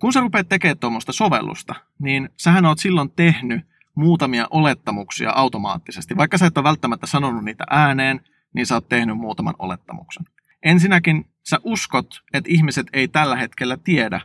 Kun 0.00 0.12
sä 0.12 0.20
rupeat 0.20 0.48
tekemään 0.48 0.78
tuommoista 0.78 1.12
sovellusta, 1.12 1.74
niin 1.98 2.28
sähän 2.36 2.64
oot 2.64 2.78
silloin 2.78 3.10
tehnyt 3.10 3.60
muutamia 3.94 4.46
olettamuksia 4.50 5.30
automaattisesti. 5.30 6.16
Vaikka 6.16 6.38
sä 6.38 6.46
et 6.46 6.58
ole 6.58 6.64
välttämättä 6.64 7.06
sanonut 7.06 7.44
niitä 7.44 7.64
ääneen, 7.70 8.20
niin 8.54 8.66
sä 8.66 8.74
oot 8.74 8.88
tehnyt 8.88 9.18
muutaman 9.18 9.54
olettamuksen. 9.58 10.26
Ensinnäkin 10.62 11.30
sä 11.48 11.58
uskot, 11.64 12.06
että 12.32 12.50
ihmiset 12.50 12.86
ei 12.92 13.08
tällä 13.08 13.36
hetkellä 13.36 13.76
tiedä, 13.76 14.20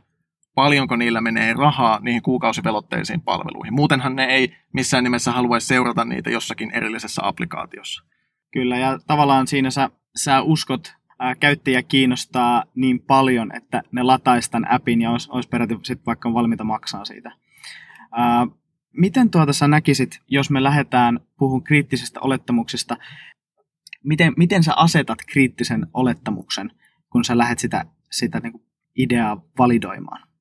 paljonko 0.56 0.96
niillä 0.96 1.22
menee 1.22 1.54
rahaa 1.54 2.00
niihin 2.00 2.22
kuukausivelotteisiin 2.22 3.22
palveluihin. 3.22 3.74
Muutenhan 3.74 4.16
ne 4.16 4.26
ei 4.26 4.56
missään 4.74 5.04
nimessä 5.04 5.32
haluaisi 5.32 5.68
seurata 5.68 6.06
niitä 6.06 6.30
jossakin 6.30 6.72
erillisessä 6.72 7.28
applikaatiossa. 7.28 8.04
Kyllä, 8.52 8.78
ja 8.78 9.00
tavallaan 9.08 9.48
siinä 9.48 9.72
sä 9.72 9.90
sä 10.16 10.42
uskot 10.42 10.94
ää, 11.20 11.36
käyttäjä 11.36 11.84
kiinnostaa 11.84 12.64
niin 12.76 13.00
paljon, 13.00 13.56
että 13.56 13.84
ne 13.92 14.04
lataisi 14.04 14.52
tämän 14.52 14.72
appin 14.72 15.02
ja 15.02 15.12
olisi, 15.12 15.30
olisi 15.32 15.50
peräti 15.50 15.80
sit 15.84 16.06
vaikka 16.06 16.34
valmiita 16.34 16.64
maksaa 16.64 17.06
siitä. 17.06 17.32
Ää, 18.12 18.48
miten 18.98 19.30
tuota 19.30 19.54
sä 19.54 19.68
näkisit, 19.68 20.22
jos 20.28 20.50
me 20.50 20.64
lähdetään 20.64 21.20
puhun 21.38 21.64
kriittisestä 21.64 22.20
olettamuksesta, 22.20 22.98
miten, 24.04 24.34
miten 24.38 24.64
sä 24.64 24.74
asetat 24.76 25.20
kriittisen 25.28 25.88
olettamuksen, 25.94 26.72
kun 27.10 27.24
sä 27.24 27.38
lähdet 27.38 27.60
sitä, 27.60 27.86
sitä 28.12 28.40
niin 28.40 28.62
ideaa 28.98 29.42
validoimaan? 29.58 30.33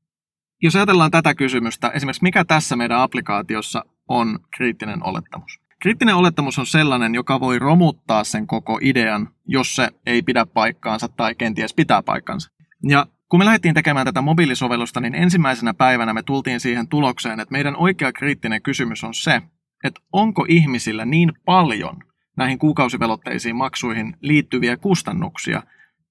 Jos 0.62 0.76
ajatellaan 0.76 1.10
tätä 1.10 1.34
kysymystä, 1.34 1.88
esimerkiksi 1.88 2.22
mikä 2.22 2.44
tässä 2.44 2.76
meidän 2.76 3.00
applikaatiossa 3.00 3.84
on 4.08 4.38
kriittinen 4.56 5.06
olettamus? 5.06 5.62
kriittinen 5.82 6.14
olettamus 6.14 6.58
on 6.58 6.66
sellainen, 6.66 7.14
joka 7.14 7.40
voi 7.40 7.58
romuttaa 7.58 8.24
sen 8.24 8.46
koko 8.46 8.78
idean, 8.82 9.28
jos 9.46 9.76
se 9.76 9.88
ei 10.06 10.22
pidä 10.22 10.46
paikkaansa 10.46 11.08
tai 11.08 11.34
kenties 11.34 11.74
pitää 11.74 12.02
paikkansa. 12.02 12.50
Ja 12.88 13.06
kun 13.28 13.40
me 13.40 13.44
lähdettiin 13.44 13.74
tekemään 13.74 14.06
tätä 14.06 14.20
mobiilisovellusta, 14.22 15.00
niin 15.00 15.14
ensimmäisenä 15.14 15.74
päivänä 15.74 16.12
me 16.12 16.22
tultiin 16.22 16.60
siihen 16.60 16.88
tulokseen, 16.88 17.40
että 17.40 17.52
meidän 17.52 17.76
oikea 17.76 18.12
kriittinen 18.12 18.62
kysymys 18.62 19.04
on 19.04 19.14
se, 19.14 19.42
että 19.84 20.00
onko 20.12 20.46
ihmisillä 20.48 21.04
niin 21.04 21.32
paljon 21.44 21.96
näihin 22.36 22.58
kuukausivelotteisiin 22.58 23.56
maksuihin 23.56 24.16
liittyviä 24.20 24.76
kustannuksia, 24.76 25.62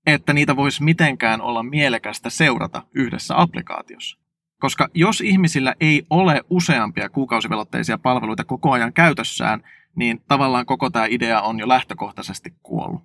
että 0.06 0.34
niitä 0.34 0.56
voisi 0.56 0.84
mitenkään 0.84 1.42
olla 1.42 1.64
mielekästä 1.64 2.30
seurata 2.30 2.84
yhdessä 2.96 3.42
applikaatiossa. 3.42 4.21
Koska 4.62 4.88
jos 4.94 5.22
ihmisillä 5.22 5.76
ei 5.80 6.06
ole 6.10 6.42
useampia 6.50 7.10
kuukausivelotteisia 7.10 7.98
palveluita 7.98 8.44
koko 8.44 8.72
ajan 8.72 8.94
käytössään, 8.94 9.64
niin 9.96 10.24
tavallaan 10.28 10.66
koko 10.66 10.90
tämä 10.90 11.06
idea 11.10 11.42
on 11.42 11.60
jo 11.60 11.68
lähtökohtaisesti 11.68 12.54
kuollut. 12.64 13.02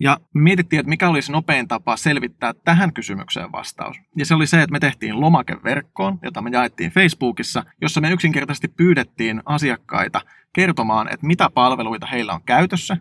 Ja 0.00 0.18
mietittiin, 0.34 0.80
että 0.80 0.90
mikä 0.90 1.08
olisi 1.08 1.32
nopein 1.32 1.68
tapa 1.68 1.96
selvittää 1.96 2.54
tähän 2.64 2.92
kysymykseen 2.92 3.52
vastaus. 3.52 4.00
Ja 4.16 4.26
se 4.26 4.34
oli 4.34 4.46
se, 4.46 4.62
että 4.62 4.72
me 4.72 4.80
tehtiin 4.80 5.20
lomake 5.20 5.56
verkkoon, 5.64 6.18
jota 6.22 6.42
me 6.42 6.50
jaettiin 6.52 6.90
Facebookissa, 6.90 7.64
jossa 7.80 8.00
me 8.00 8.10
yksinkertaisesti 8.10 8.68
pyydettiin 8.68 9.42
asiakkaita 9.44 10.20
kertomaan, 10.52 11.08
että 11.12 11.26
mitä 11.26 11.50
palveluita 11.54 12.06
heillä 12.06 12.34
on 12.34 12.42
käytössä, 12.42 12.96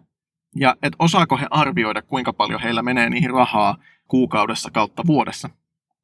ja 0.55 0.75
että 0.83 0.95
osaako 0.99 1.37
he 1.37 1.47
arvioida, 1.49 2.01
kuinka 2.01 2.33
paljon 2.33 2.61
heillä 2.61 2.81
menee 2.81 3.09
niihin 3.09 3.29
rahaa 3.29 3.77
kuukaudessa 4.07 4.71
kautta 4.71 5.03
vuodessa. 5.07 5.49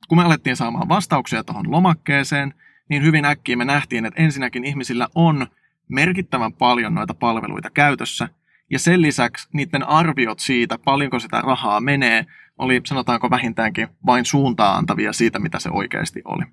Kun 0.08 0.17
me 0.17 0.24
alettiin 0.24 0.55
saamaan 0.55 0.89
vastauksia 0.89 1.43
tuohon 1.43 1.72
lomakkeeseen, 1.72 2.53
niin 2.89 3.03
hyvin 3.03 3.25
äkkiä 3.25 3.55
me 3.55 3.65
nähtiin, 3.65 4.05
että 4.05 4.24
ensinnäkin 4.24 4.63
ihmisillä 4.63 5.08
on 5.15 5.48
merkittävän 5.88 6.53
paljon 6.53 6.96
noita 6.96 7.13
palveluita 7.13 7.70
käytössä, 7.70 8.29
ja 8.72 8.79
sen 8.79 9.01
lisäksi 9.01 9.50
niiden 9.53 9.88
arviot 9.88 10.39
siitä, 10.39 10.77
paljonko 10.77 11.20
sitä 11.20 11.41
rahaa 11.41 11.81
menee, 11.81 12.25
oli 12.58 12.81
sanotaanko 12.86 13.29
vähintäänkin 13.29 13.88
vain 14.05 14.25
suuntaa 14.25 14.77
antavia 14.77 15.13
siitä, 15.13 15.39
mitä 15.39 15.60
se 15.60 15.70
oikeasti 15.70 16.22
oli. 16.25 16.43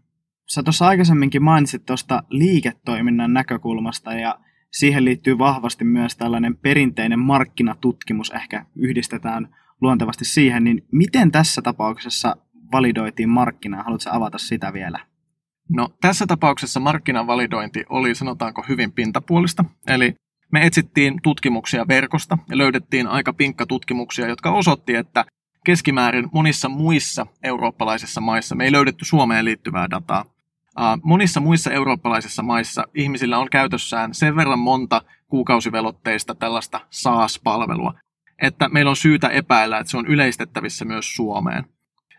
Sä 0.47 0.63
tuossa 0.63 0.87
aikaisemminkin 0.87 1.43
mainitsit 1.43 1.87
tuosta 1.87 2.23
liiketoiminnan 2.29 3.33
näkökulmasta 3.33 4.13
ja 4.13 4.39
siihen 4.71 5.05
liittyy 5.05 5.39
vahvasti 5.39 5.85
myös 5.85 6.17
tällainen 6.17 6.57
perinteinen 6.57 7.19
markkinatutkimus, 7.19 8.31
ehkä 8.31 8.65
yhdistetään 8.77 9.49
luontevasti 9.81 10.25
siihen, 10.25 10.65
niin 10.65 10.87
miten 10.93 11.31
tässä 11.31 11.63
tapauksessa 11.63 12.37
validoitiin 12.73 13.29
markkinaa? 13.29 13.83
Haluatko 13.83 14.11
avata 14.13 14.39
sitä 14.39 14.73
vielä? 14.73 15.01
No 15.69 15.89
tässä 16.01 16.27
tapauksessa 16.27 16.81
markkinavalidointi 16.81 17.85
oli 17.89 18.15
sanotaanko 18.15 18.65
hyvin 18.69 18.93
pintapuolista, 18.93 19.65
eli 19.87 20.15
me 20.53 20.67
etsittiin 20.67 21.21
tutkimuksia 21.23 21.89
verkosta 21.89 22.39
ja 22.51 22.59
löydettiin 22.59 23.07
aika 23.07 23.33
pinkka 23.33 23.67
tutkimuksia, 23.67 24.29
jotka 24.29 24.51
osoitti, 24.51 24.95
että 24.95 25.25
keskimäärin 25.65 26.29
monissa 26.33 26.69
muissa 26.69 27.27
eurooppalaisissa 27.43 28.21
maissa, 28.21 28.55
me 28.55 28.65
ei 28.65 28.73
löydetty 28.73 29.05
Suomeen 29.05 29.45
liittyvää 29.45 29.91
dataa, 29.91 30.25
monissa 31.03 31.41
muissa 31.41 31.71
eurooppalaisissa 31.71 32.43
maissa 32.43 32.85
ihmisillä 32.95 33.39
on 33.39 33.51
käytössään 33.51 34.15
sen 34.15 34.37
verran 34.37 34.59
monta 34.59 35.03
kuukausivelotteista 35.29 36.35
tällaista 36.35 36.81
SaaS-palvelua, 36.91 37.95
että 38.43 38.69
meillä 38.69 38.91
on 38.91 38.97
syytä 38.97 39.29
epäillä, 39.29 39.79
että 39.79 39.91
se 39.91 39.97
on 39.97 40.07
yleistettävissä 40.07 40.85
myös 40.85 41.17
Suomeen. 41.17 41.65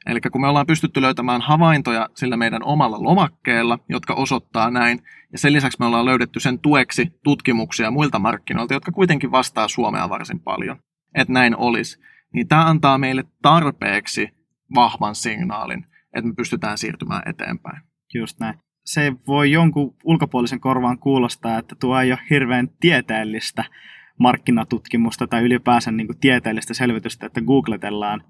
Eli 0.05 0.21
kun 0.21 0.41
me 0.41 0.47
ollaan 0.47 0.65
pystytty 0.65 1.01
löytämään 1.01 1.41
havaintoja 1.41 2.09
sillä 2.15 2.37
meidän 2.37 2.63
omalla 2.63 3.03
lomakkeella, 3.03 3.79
jotka 3.89 4.13
osoittaa 4.13 4.71
näin, 4.71 4.99
ja 5.31 5.37
sen 5.37 5.53
lisäksi 5.53 5.79
me 5.79 5.85
ollaan 5.85 6.05
löydetty 6.05 6.39
sen 6.39 6.59
tueksi 6.59 7.19
tutkimuksia 7.23 7.91
muilta 7.91 8.19
markkinoilta, 8.19 8.73
jotka 8.73 8.91
kuitenkin 8.91 9.31
vastaa 9.31 9.67
Suomea 9.67 10.09
varsin 10.09 10.39
paljon, 10.39 10.77
että 11.15 11.33
näin 11.33 11.57
olisi, 11.57 11.99
niin 12.33 12.47
tämä 12.47 12.65
antaa 12.65 12.97
meille 12.97 13.23
tarpeeksi 13.41 14.29
vahvan 14.75 15.15
signaalin, 15.15 15.85
että 16.13 16.27
me 16.27 16.33
pystytään 16.33 16.77
siirtymään 16.77 17.23
eteenpäin. 17.25 17.81
Just 18.13 18.39
näin. 18.39 18.59
Se 18.85 19.13
voi 19.27 19.51
jonkun 19.51 19.95
ulkopuolisen 20.03 20.59
korvaan 20.59 20.99
kuulostaa, 20.99 21.57
että 21.57 21.75
tuo 21.79 21.99
ei 21.99 22.11
ole 22.11 22.19
hirveän 22.29 22.69
tieteellistä 22.79 23.65
markkinatutkimusta 24.19 25.27
tai 25.27 25.43
ylipäänsä 25.43 25.91
niin 25.91 26.07
kuin 26.07 26.19
tieteellistä 26.19 26.73
selvitystä, 26.73 27.25
että 27.25 27.41
googletellaan 27.41 28.23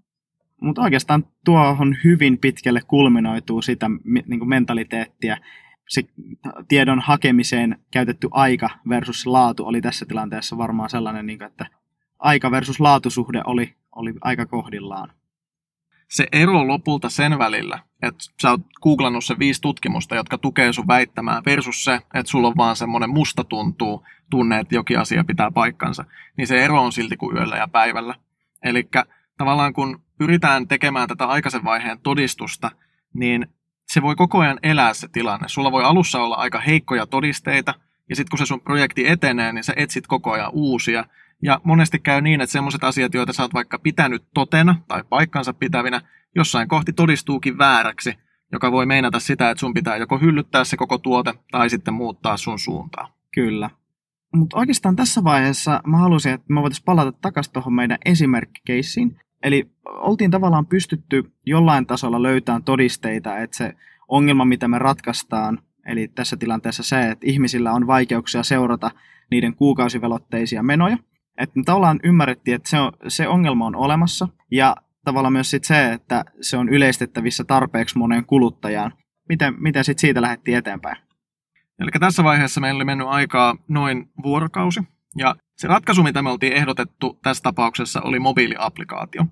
mutta 0.62 0.82
oikeastaan 0.82 1.26
tuohon 1.46 1.96
hyvin 2.04 2.38
pitkälle 2.38 2.82
kulminoituu 2.88 3.62
sitä 3.62 3.90
niin 4.28 4.40
kuin 4.40 4.50
mentaliteettia. 4.50 5.38
Se 5.90 6.04
tiedon 6.68 7.00
hakemiseen 7.00 7.80
käytetty 7.92 8.28
aika 8.32 8.70
versus 8.90 9.26
laatu 9.28 9.68
oli 9.68 9.82
tässä 9.82 10.06
tilanteessa 10.06 10.58
varmaan 10.58 10.90
sellainen, 10.90 11.26
niin 11.26 11.40
kuin, 11.40 11.48
että 11.48 11.66
aika 12.20 12.52
versus 12.52 12.80
laatusuhde 12.80 13.42
oli, 13.46 13.76
oli 13.96 14.14
aika 14.22 14.46
kohdillaan. 14.46 15.12
Se 16.10 16.28
ero 16.32 16.68
lopulta 16.68 17.10
sen 17.10 17.40
välillä, 17.40 17.80
että 18.02 18.24
sä 18.42 18.50
oot 18.50 18.62
googlannut 18.82 19.26
se 19.26 19.40
viisi 19.40 19.62
tutkimusta, 19.62 20.16
jotka 20.16 20.38
tukee 20.38 20.74
sun 20.74 20.88
väittämään, 20.88 21.44
versus 21.46 21.84
se, 21.84 21.96
että 21.96 22.32
sulla 22.32 22.48
on 22.48 22.58
vaan 22.58 22.76
semmoinen 22.76 23.10
musta 23.10 23.44
tuntuu 23.44 24.06
tunne, 24.30 24.60
että 24.60 24.76
jokin 24.76 25.00
asia 25.00 25.24
pitää 25.24 25.52
paikkansa, 25.52 26.06
niin 26.38 26.48
se 26.48 26.66
ero 26.66 26.82
on 26.82 26.92
silti 26.92 27.18
kuin 27.18 27.38
yöllä 27.38 27.58
ja 27.58 27.68
päivällä. 27.68 28.16
Eli 28.64 28.90
tavallaan 29.38 29.74
kun 29.74 30.02
pyritään 30.20 30.68
tekemään 30.68 31.08
tätä 31.08 31.26
aikaisen 31.26 31.64
vaiheen 31.64 32.00
todistusta, 32.00 32.72
niin 33.14 33.48
se 33.88 34.02
voi 34.02 34.16
koko 34.16 34.40
ajan 34.40 34.60
elää 34.64 34.94
se 34.94 35.08
tilanne. 35.08 35.48
Sulla 35.48 35.72
voi 35.72 35.84
alussa 35.84 36.24
olla 36.24 36.36
aika 36.36 36.60
heikkoja 36.60 37.06
todisteita, 37.06 37.74
ja 38.10 38.16
sitten 38.16 38.30
kun 38.30 38.40
se 38.40 38.46
sun 38.46 38.62
projekti 38.62 39.08
etenee, 39.08 39.54
niin 39.54 39.64
sä 39.64 39.74
etsit 39.76 40.08
koko 40.08 40.32
ajan 40.32 40.52
uusia. 40.54 41.06
Ja 41.44 41.62
monesti 41.64 42.00
käy 42.00 42.22
niin, 42.22 42.42
että 42.42 42.52
semmoiset 42.52 42.84
asiat, 42.84 43.14
joita 43.14 43.34
sä 43.34 43.44
oot 43.44 43.54
vaikka 43.54 43.80
pitänyt 43.80 44.24
totena 44.34 44.76
tai 44.88 45.04
paikkansa 45.10 45.54
pitävinä, 45.54 46.02
jossain 46.36 46.68
kohti 46.68 46.94
todistuukin 46.94 47.58
vääräksi, 47.58 48.14
joka 48.52 48.72
voi 48.72 48.86
meinata 48.86 49.20
sitä, 49.20 49.50
että 49.50 49.60
sun 49.60 49.74
pitää 49.74 49.98
joko 49.98 50.18
hyllyttää 50.18 50.64
se 50.64 50.78
koko 50.78 50.98
tuote 50.98 51.34
tai 51.52 51.70
sitten 51.70 51.94
muuttaa 51.94 52.38
sun 52.38 52.60
suuntaa. 52.60 53.14
Kyllä. 53.34 53.70
Mutta 54.36 54.58
oikeastaan 54.58 54.96
tässä 54.96 55.24
vaiheessa 55.24 55.82
mä 55.88 55.98
haluaisin, 55.98 56.34
että 56.34 56.54
me 56.54 56.62
voitaisiin 56.62 56.86
palata 56.86 57.12
takaisin 57.12 57.54
tuohon 57.54 57.74
meidän 57.74 57.98
esimerkkikeissiin. 58.06 59.20
Eli 59.44 59.70
oltiin 59.86 60.32
tavallaan 60.32 60.66
pystytty 60.66 61.32
jollain 61.46 61.86
tasolla 61.86 62.24
löytämään 62.24 62.64
todisteita, 62.64 63.38
että 63.38 63.58
se 63.58 63.74
ongelma, 64.08 64.46
mitä 64.46 64.68
me 64.68 64.80
ratkaistaan, 64.80 65.60
eli 65.86 66.08
tässä 66.08 66.38
tilanteessa 66.38 66.84
se, 66.84 67.12
että 67.12 67.28
ihmisillä 67.28 67.72
on 67.72 67.88
vaikeuksia 67.88 68.44
seurata 68.44 68.92
niiden 69.32 69.56
kuukausivelotteisia 69.56 70.64
menoja, 70.64 70.98
että 71.38 71.60
me 71.60 71.64
tavallaan 71.64 72.00
ymmärrettiin, 72.04 72.56
että 72.56 72.70
se, 72.70 72.80
on, 72.80 72.92
se 73.08 73.28
ongelma 73.28 73.66
on 73.66 73.76
olemassa, 73.76 74.28
ja 74.52 74.76
tavallaan 75.06 75.34
myös 75.34 75.50
sit 75.50 75.64
se, 75.64 75.94
että 75.94 76.26
se 76.42 76.58
on 76.58 76.70
yleistettävissä 76.70 77.44
tarpeeksi 77.44 77.98
moneen 77.98 78.26
kuluttajaan. 78.26 78.94
Miten, 79.30 79.56
miten 79.58 79.84
sitten 79.84 80.02
siitä 80.02 80.22
lähdettiin 80.22 80.58
eteenpäin? 80.58 80.98
Eli 81.80 81.92
tässä 82.00 82.24
vaiheessa 82.24 82.62
meillä 82.62 82.78
oli 82.78 82.86
mennyt 82.86 83.08
aikaa 83.08 83.56
noin 83.68 84.10
vuorokausi, 84.24 84.80
ja 85.18 85.36
se 85.56 85.68
ratkaisu, 85.68 86.04
mitä 86.04 86.22
me 86.22 86.30
oltiin 86.30 86.54
ehdotettu 86.54 87.20
tässä 87.24 87.44
tapauksessa, 87.44 88.02
oli 88.02 88.20
mobiiliaplikaatio. 88.20 89.26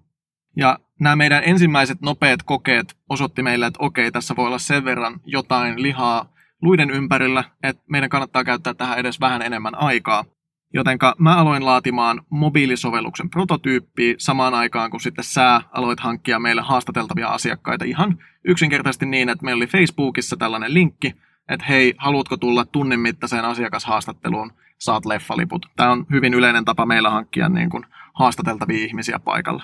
Ja 0.55 0.79
nämä 0.99 1.15
meidän 1.15 1.43
ensimmäiset 1.45 2.01
nopeat 2.01 2.43
kokeet 2.43 2.97
osoitti 3.09 3.43
meille, 3.43 3.65
että 3.65 3.83
okei, 3.83 4.11
tässä 4.11 4.35
voi 4.35 4.47
olla 4.47 4.59
sen 4.59 4.85
verran 4.85 5.19
jotain 5.25 5.81
lihaa 5.81 6.33
luiden 6.61 6.89
ympärillä, 6.89 7.43
että 7.63 7.83
meidän 7.89 8.09
kannattaa 8.09 8.43
käyttää 8.43 8.73
tähän 8.73 8.99
edes 8.99 9.19
vähän 9.19 9.41
enemmän 9.41 9.75
aikaa. 9.75 10.25
Jotenka 10.73 11.15
mä 11.19 11.35
aloin 11.35 11.65
laatimaan 11.65 12.21
mobiilisovelluksen 12.29 13.29
prototyyppiä 13.29 14.15
samaan 14.17 14.53
aikaan, 14.53 14.91
kun 14.91 14.99
sitten 14.99 15.23
sä 15.23 15.61
aloit 15.71 15.99
hankkia 15.99 16.39
meille 16.39 16.61
haastateltavia 16.61 17.27
asiakkaita 17.27 17.85
ihan 17.85 18.17
yksinkertaisesti 18.43 19.05
niin, 19.05 19.29
että 19.29 19.45
meillä 19.45 19.59
oli 19.59 19.67
Facebookissa 19.67 20.37
tällainen 20.37 20.73
linkki, 20.73 21.13
että 21.49 21.65
hei, 21.65 21.93
haluatko 21.97 22.37
tulla 22.37 22.65
tunnin 22.65 22.99
mittaiseen 22.99 23.45
asiakashaastatteluun, 23.45 24.51
saat 24.77 25.05
leffaliput. 25.05 25.65
Tämä 25.75 25.91
on 25.91 26.05
hyvin 26.11 26.33
yleinen 26.33 26.65
tapa 26.65 26.85
meillä 26.85 27.09
hankkia 27.09 27.49
niin 27.49 27.69
kuin 27.69 27.85
haastateltavia 28.13 28.85
ihmisiä 28.85 29.19
paikalla. 29.19 29.63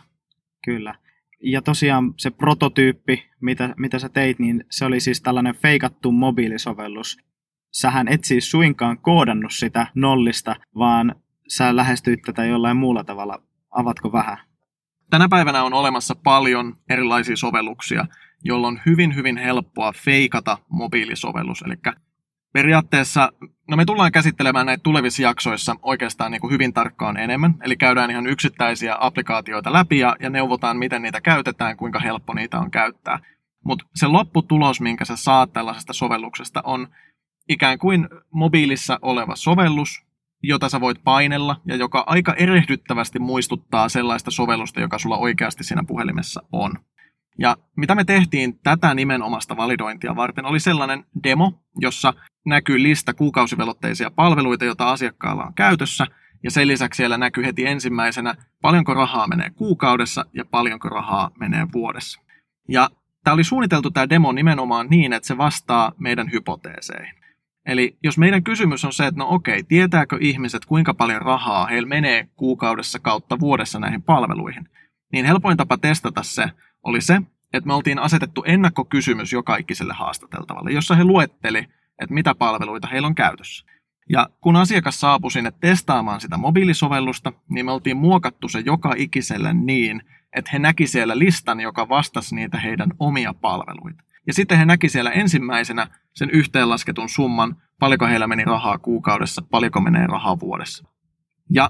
Kyllä. 0.65 0.95
Ja 1.43 1.61
tosiaan 1.61 2.13
se 2.17 2.31
prototyyppi, 2.31 3.29
mitä, 3.41 3.73
mitä 3.77 3.99
sä 3.99 4.09
teit, 4.09 4.39
niin 4.39 4.65
se 4.69 4.85
oli 4.85 4.99
siis 4.99 5.21
tällainen 5.21 5.55
feikattu 5.55 6.11
mobiilisovellus. 6.11 7.17
Sähän 7.71 8.07
et 8.07 8.23
siis 8.23 8.51
suinkaan 8.51 8.97
koodannut 8.97 9.53
sitä 9.53 9.87
nollista, 9.95 10.55
vaan 10.77 11.15
sä 11.47 11.75
lähestyit 11.75 12.21
tätä 12.21 12.45
jollain 12.45 12.77
muulla 12.77 13.03
tavalla. 13.03 13.41
Avatko 13.71 14.11
vähän? 14.11 14.37
Tänä 15.09 15.29
päivänä 15.29 15.63
on 15.63 15.73
olemassa 15.73 16.15
paljon 16.15 16.75
erilaisia 16.89 17.37
sovelluksia, 17.37 18.05
jolloin 18.43 18.75
on 18.75 18.81
hyvin, 18.85 19.15
hyvin 19.15 19.37
helppoa 19.37 19.91
feikata 19.91 20.57
mobiilisovellus. 20.69 21.61
Eli 21.61 21.75
periaatteessa, 22.53 23.31
no 23.69 23.77
me 23.77 23.85
tullaan 23.85 24.11
käsittelemään 24.11 24.65
näitä 24.65 24.83
tulevissa 24.83 25.21
jaksoissa 25.21 25.75
oikeastaan 25.81 26.31
niin 26.31 26.41
kuin 26.41 26.53
hyvin 26.53 26.73
tarkkaan 26.73 27.17
enemmän. 27.17 27.55
Eli 27.63 27.77
käydään 27.77 28.11
ihan 28.11 28.27
yksittäisiä 28.27 28.97
applikaatioita 28.99 29.73
läpi 29.73 29.99
ja, 29.99 30.15
ja 30.19 30.29
neuvotaan, 30.29 30.77
miten 30.77 31.01
niitä 31.01 31.21
käytetään, 31.21 31.77
kuinka 31.77 31.99
helppo 31.99 32.33
niitä 32.33 32.59
on 32.59 32.71
käyttää. 32.71 33.19
Mutta 33.65 33.85
se 33.95 34.07
lopputulos, 34.07 34.81
minkä 34.81 35.05
sä 35.05 35.15
saat 35.15 35.53
tällaisesta 35.53 35.93
sovelluksesta, 35.93 36.61
on 36.65 36.87
ikään 37.49 37.79
kuin 37.79 38.09
mobiilissa 38.33 38.99
oleva 39.01 39.35
sovellus, 39.35 40.03
jota 40.43 40.69
sä 40.69 40.81
voit 40.81 41.03
painella 41.03 41.61
ja 41.65 41.75
joka 41.75 42.03
aika 42.07 42.33
erehdyttävästi 42.33 43.19
muistuttaa 43.19 43.89
sellaista 43.89 44.31
sovellusta, 44.31 44.81
joka 44.81 44.99
sulla 44.99 45.17
oikeasti 45.17 45.63
siinä 45.63 45.83
puhelimessa 45.87 46.43
on. 46.51 46.73
Ja 47.39 47.57
mitä 47.77 47.95
me 47.95 48.03
tehtiin 48.03 48.59
tätä 48.59 48.93
nimenomasta 48.93 49.57
validointia 49.57 50.15
varten, 50.15 50.45
oli 50.45 50.59
sellainen 50.59 51.05
demo, 51.23 51.53
jossa 51.79 52.13
näkyy 52.45 52.83
lista 52.83 53.13
kuukausivelotteisia 53.13 54.11
palveluita, 54.11 54.65
joita 54.65 54.91
asiakkaalla 54.91 55.43
on 55.43 55.53
käytössä, 55.53 56.07
ja 56.43 56.51
sen 56.51 56.67
lisäksi 56.67 56.97
siellä 56.97 57.17
näkyy 57.17 57.45
heti 57.45 57.65
ensimmäisenä, 57.65 58.35
paljonko 58.61 58.93
rahaa 58.93 59.27
menee 59.27 59.49
kuukaudessa 59.49 60.25
ja 60.33 60.45
paljonko 60.45 60.89
rahaa 60.89 61.31
menee 61.39 61.67
vuodessa. 61.73 62.21
Ja 62.69 62.89
tämä 63.23 63.33
oli 63.33 63.43
suunniteltu 63.43 63.91
tämä 63.91 64.09
demo 64.09 64.31
nimenomaan 64.31 64.87
niin, 64.89 65.13
että 65.13 65.27
se 65.27 65.37
vastaa 65.37 65.91
meidän 65.97 66.31
hypoteeseihin. 66.31 67.15
Eli 67.65 67.97
jos 68.03 68.17
meidän 68.17 68.43
kysymys 68.43 68.85
on 68.85 68.93
se, 68.93 69.07
että 69.07 69.19
no 69.19 69.27
okei, 69.29 69.63
tietääkö 69.63 70.17
ihmiset 70.21 70.65
kuinka 70.65 70.93
paljon 70.93 71.21
rahaa 71.21 71.65
heillä 71.65 71.87
menee 71.87 72.27
kuukaudessa 72.35 72.99
kautta 72.99 73.39
vuodessa 73.39 73.79
näihin 73.79 74.01
palveluihin, 74.01 74.69
niin 75.11 75.25
helpoin 75.25 75.57
tapa 75.57 75.77
testata 75.77 76.23
se 76.23 76.43
oli 76.83 77.01
se, 77.01 77.21
että 77.53 77.67
me 77.67 77.73
oltiin 77.73 77.99
asetettu 77.99 78.43
ennakkokysymys 78.47 79.33
joka 79.33 79.57
ikiselle 79.57 79.93
haastateltavalle, 79.93 80.71
jossa 80.71 80.95
he 80.95 81.03
luetteli, 81.03 81.59
että 81.99 82.13
mitä 82.13 82.35
palveluita 82.35 82.87
heillä 82.87 83.07
on 83.07 83.15
käytössä. 83.15 83.65
Ja 84.09 84.29
kun 84.41 84.55
asiakas 84.55 84.99
saapui 84.99 85.31
sinne 85.31 85.51
testaamaan 85.59 86.21
sitä 86.21 86.37
mobiilisovellusta, 86.37 87.33
niin 87.49 87.65
me 87.65 87.71
oltiin 87.71 87.97
muokattu 87.97 88.49
se 88.49 88.59
joka 88.59 88.93
ikiselle 88.97 89.53
niin, 89.53 90.01
että 90.33 90.49
he 90.53 90.59
näki 90.59 90.87
siellä 90.87 91.19
listan, 91.19 91.59
joka 91.59 91.89
vastasi 91.89 92.35
niitä 92.35 92.59
heidän 92.59 92.91
omia 92.99 93.33
palveluita. 93.33 94.03
Ja 94.27 94.33
sitten 94.33 94.57
he 94.57 94.65
näki 94.65 94.89
siellä 94.89 95.11
ensimmäisenä 95.11 95.87
sen 96.13 96.29
yhteenlasketun 96.29 97.09
summan, 97.09 97.55
paljonko 97.79 98.05
heillä 98.05 98.27
meni 98.27 98.43
rahaa 98.43 98.77
kuukaudessa, 98.77 99.41
paljonko 99.41 99.81
menee 99.81 100.07
rahaa 100.07 100.39
vuodessa. 100.39 100.87
Ja 101.49 101.69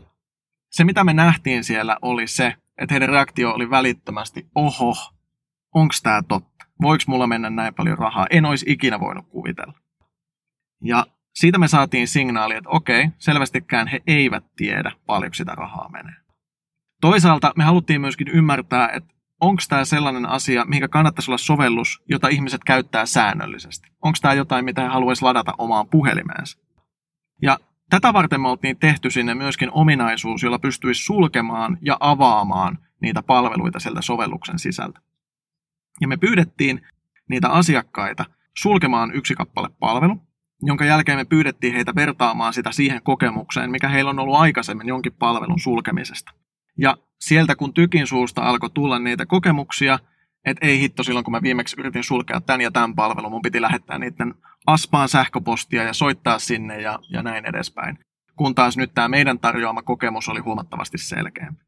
se, 0.70 0.84
mitä 0.84 1.04
me 1.04 1.14
nähtiin 1.14 1.64
siellä, 1.64 1.98
oli 2.02 2.28
se, 2.28 2.56
että 2.78 2.94
heidän 2.94 3.10
reaktio 3.10 3.52
oli 3.52 3.70
välittömästi, 3.70 4.48
oho, 4.56 4.94
onko 5.74 5.94
tämä 6.04 6.22
totta? 6.28 6.66
Voiko 6.82 7.04
mulla 7.08 7.28
mennä 7.28 7.50
näin 7.50 7.74
paljon 7.74 7.98
rahaa? 7.98 8.28
En 8.30 8.46
olisi 8.46 8.66
ikinä 8.70 9.00
voinut 9.00 9.28
kuvitella. 9.30 9.74
Ja 10.82 11.06
siitä 11.36 11.58
me 11.58 11.68
saatiin 11.68 12.08
signaali, 12.08 12.56
että 12.56 12.70
okei, 12.70 13.10
selvästikään 13.18 13.88
he 13.88 14.02
eivät 14.08 14.44
tiedä, 14.56 14.92
paljonko 15.06 15.34
sitä 15.34 15.56
rahaa 15.56 15.90
menee. 15.90 16.16
Toisaalta 17.02 17.54
me 17.56 17.64
haluttiin 17.64 18.02
myöskin 18.02 18.28
ymmärtää, 18.28 18.90
että 18.90 19.14
onko 19.42 19.62
tämä 19.70 19.86
sellainen 19.86 20.26
asia, 20.26 20.66
mikä 20.66 20.88
kannattaisi 20.88 21.32
olla 21.32 21.38
sovellus, 21.38 22.04
jota 22.10 22.28
ihmiset 22.28 22.64
käyttää 22.64 23.06
säännöllisesti. 23.06 23.88
Onko 24.02 24.18
tämä 24.22 24.34
jotain, 24.34 24.66
mitä 24.66 24.82
he 24.82 24.88
haluaisi 24.88 25.22
ladata 25.22 25.54
omaan 25.58 25.88
puhelimeensa. 25.88 26.60
Ja 27.42 27.58
tätä 27.90 28.14
varten 28.14 28.42
me 28.42 28.50
oltiin 28.50 28.80
tehty 28.80 29.10
sinne 29.10 29.34
myöskin 29.34 29.70
ominaisuus, 29.72 30.44
jolla 30.44 30.60
pystyisi 30.60 31.04
sulkemaan 31.04 31.78
ja 31.82 31.98
avaamaan 32.00 32.78
niitä 33.02 33.24
palveluita 33.24 33.80
sieltä 33.80 34.02
sovelluksen 34.02 34.60
sisältä. 34.60 35.00
Ja 36.02 36.08
me 36.08 36.18
pyydettiin 36.18 36.82
niitä 37.30 37.50
asiakkaita 37.50 38.26
sulkemaan 38.58 39.16
yksi 39.16 39.36
kappale 39.36 39.70
palvelu, 39.80 40.22
jonka 40.62 40.86
jälkeen 40.86 41.18
me 41.18 41.26
pyydettiin 41.26 41.74
heitä 41.74 41.96
vertaamaan 41.96 42.54
sitä 42.54 42.72
siihen 42.72 43.02
kokemukseen, 43.04 43.72
mikä 43.72 43.88
heillä 43.88 44.10
on 44.10 44.20
ollut 44.20 44.36
aikaisemmin 44.36 44.88
jonkin 44.88 45.14
palvelun 45.20 45.60
sulkemisesta. 45.60 46.32
Ja 46.78 46.98
sieltä 47.20 47.56
kun 47.56 47.74
tykin 47.74 48.08
suusta 48.08 48.42
alkoi 48.42 48.70
tulla 48.70 49.00
niitä 49.00 49.26
kokemuksia, 49.26 50.00
että 50.46 50.68
ei 50.68 50.80
hitto 50.80 51.04
silloin 51.04 51.24
kun 51.24 51.32
mä 51.32 51.42
viimeksi 51.42 51.76
yritin 51.80 52.04
sulkea 52.04 52.42
tämän 52.42 52.62
ja 52.62 52.72
tämän 52.72 52.96
palvelun, 52.96 53.32
mun 53.32 53.42
piti 53.42 53.62
lähettää 53.62 53.98
niiden 53.98 54.34
aspaan 54.68 55.10
sähköpostia 55.10 55.84
ja 55.84 55.94
soittaa 55.94 56.40
sinne 56.40 56.82
ja, 56.82 57.00
ja 57.10 57.24
näin 57.24 57.46
edespäin. 57.46 58.00
Kun 58.36 58.56
taas 58.56 58.78
nyt 58.78 58.94
tämä 58.94 59.08
meidän 59.08 59.40
tarjoama 59.40 59.82
kokemus 59.82 60.30
oli 60.30 60.40
huomattavasti 60.40 60.98
selkeämpi. 60.98 61.64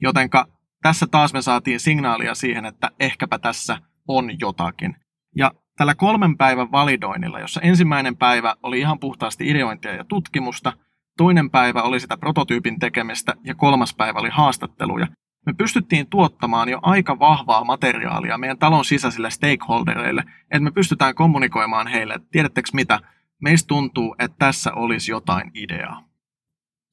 Jotenka 0.00 0.46
tässä 0.82 1.06
taas 1.06 1.32
me 1.32 1.42
saatiin 1.42 1.80
signaalia 1.80 2.34
siihen, 2.34 2.64
että 2.64 2.90
ehkäpä 3.00 3.38
tässä 3.38 3.78
on 4.08 4.30
jotakin. 4.40 4.96
Ja 5.36 5.50
tällä 5.76 5.94
kolmen 5.94 6.36
päivän 6.36 6.72
validoinnilla, 6.72 7.40
jossa 7.40 7.60
ensimmäinen 7.60 8.16
päivä 8.16 8.54
oli 8.62 8.78
ihan 8.78 8.98
puhtaasti 8.98 9.48
ideointia 9.48 9.94
ja 9.94 10.04
tutkimusta, 10.04 10.72
toinen 11.16 11.50
päivä 11.50 11.82
oli 11.82 12.00
sitä 12.00 12.16
prototyypin 12.16 12.78
tekemistä 12.78 13.34
ja 13.44 13.54
kolmas 13.54 13.94
päivä 13.94 14.18
oli 14.18 14.28
haastatteluja, 14.32 15.06
me 15.46 15.52
pystyttiin 15.52 16.06
tuottamaan 16.06 16.68
jo 16.68 16.78
aika 16.82 17.18
vahvaa 17.18 17.64
materiaalia 17.64 18.38
meidän 18.38 18.58
talon 18.58 18.84
sisäisille 18.84 19.30
stakeholdereille, 19.30 20.24
että 20.42 20.60
me 20.60 20.70
pystytään 20.70 21.14
kommunikoimaan 21.14 21.86
heille, 21.86 22.14
että 22.14 22.28
tiedättekö 22.30 22.68
mitä, 22.72 23.00
meistä 23.40 23.66
tuntuu, 23.66 24.16
että 24.18 24.36
tässä 24.38 24.72
olisi 24.72 25.10
jotain 25.10 25.50
ideaa. 25.54 26.04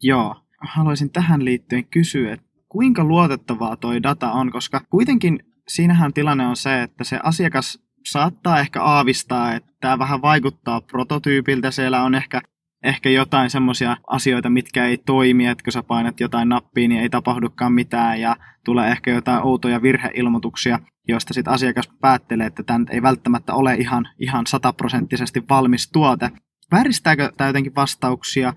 Joo, 0.01 0.35
haluaisin 0.61 1.09
tähän 1.09 1.45
liittyen 1.45 1.85
kysyä, 1.85 2.33
että 2.33 2.47
kuinka 2.69 3.03
luotettavaa 3.03 3.75
toi 3.75 4.03
data 4.03 4.31
on, 4.31 4.51
koska 4.51 4.81
kuitenkin 4.89 5.39
siinähän 5.67 6.13
tilanne 6.13 6.47
on 6.47 6.55
se, 6.55 6.83
että 6.83 7.03
se 7.03 7.19
asiakas 7.23 7.79
saattaa 8.05 8.59
ehkä 8.59 8.83
aavistaa, 8.83 9.53
että 9.53 9.71
tämä 9.81 9.99
vähän 9.99 10.21
vaikuttaa 10.21 10.81
prototyypiltä, 10.81 11.71
siellä 11.71 12.03
on 12.03 12.15
ehkä 12.15 12.41
ehkä 12.83 13.09
jotain 13.09 13.49
semmoisia 13.49 13.97
asioita, 14.07 14.49
mitkä 14.49 14.85
ei 14.85 14.97
toimi, 14.97 15.47
että 15.47 15.63
kun 15.63 15.73
sä 15.73 15.83
painat 15.83 16.19
jotain 16.19 16.49
nappia, 16.49 16.87
niin 16.87 17.01
ei 17.01 17.09
tapahdukaan 17.09 17.73
mitään 17.73 18.21
ja 18.21 18.35
tulee 18.65 18.91
ehkä 18.91 19.11
jotain 19.11 19.43
outoja 19.43 19.81
virheilmoituksia, 19.81 20.79
joista 21.07 21.33
sitten 21.33 21.53
asiakas 21.53 21.89
päättelee, 22.01 22.47
että 22.47 22.63
tämä 22.63 22.85
ei 22.89 23.01
välttämättä 23.01 23.53
ole 23.53 23.75
ihan, 23.75 24.09
ihan 24.19 24.47
sataprosenttisesti 24.47 25.43
valmis 25.49 25.91
tuote. 25.91 26.31
Vääristääkö 26.71 27.31
tämä 27.37 27.47
jotenkin 27.47 27.75
vastauksia? 27.75 28.53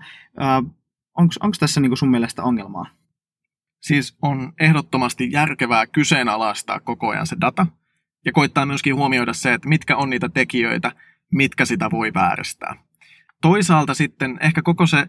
Onko 1.17 1.55
tässä 1.59 1.81
niinku 1.81 1.95
sun 1.95 2.11
mielestä 2.11 2.43
ongelmaa? 2.43 2.85
Siis 3.81 4.17
on 4.21 4.53
ehdottomasti 4.59 5.31
järkevää 5.31 5.87
kyseenalaistaa 5.87 6.79
koko 6.79 7.09
ajan 7.09 7.27
se 7.27 7.35
data 7.41 7.65
ja 8.25 8.31
koittaa 8.31 8.65
myöskin 8.65 8.95
huomioida 8.95 9.33
se, 9.33 9.53
että 9.53 9.69
mitkä 9.69 9.97
on 9.97 10.09
niitä 10.09 10.29
tekijöitä, 10.29 10.91
mitkä 11.31 11.65
sitä 11.65 11.91
voi 11.91 12.13
vääristää. 12.13 12.75
Toisaalta 13.41 13.93
sitten 13.93 14.37
ehkä 14.41 14.61
koko 14.61 14.87
se 14.87 15.07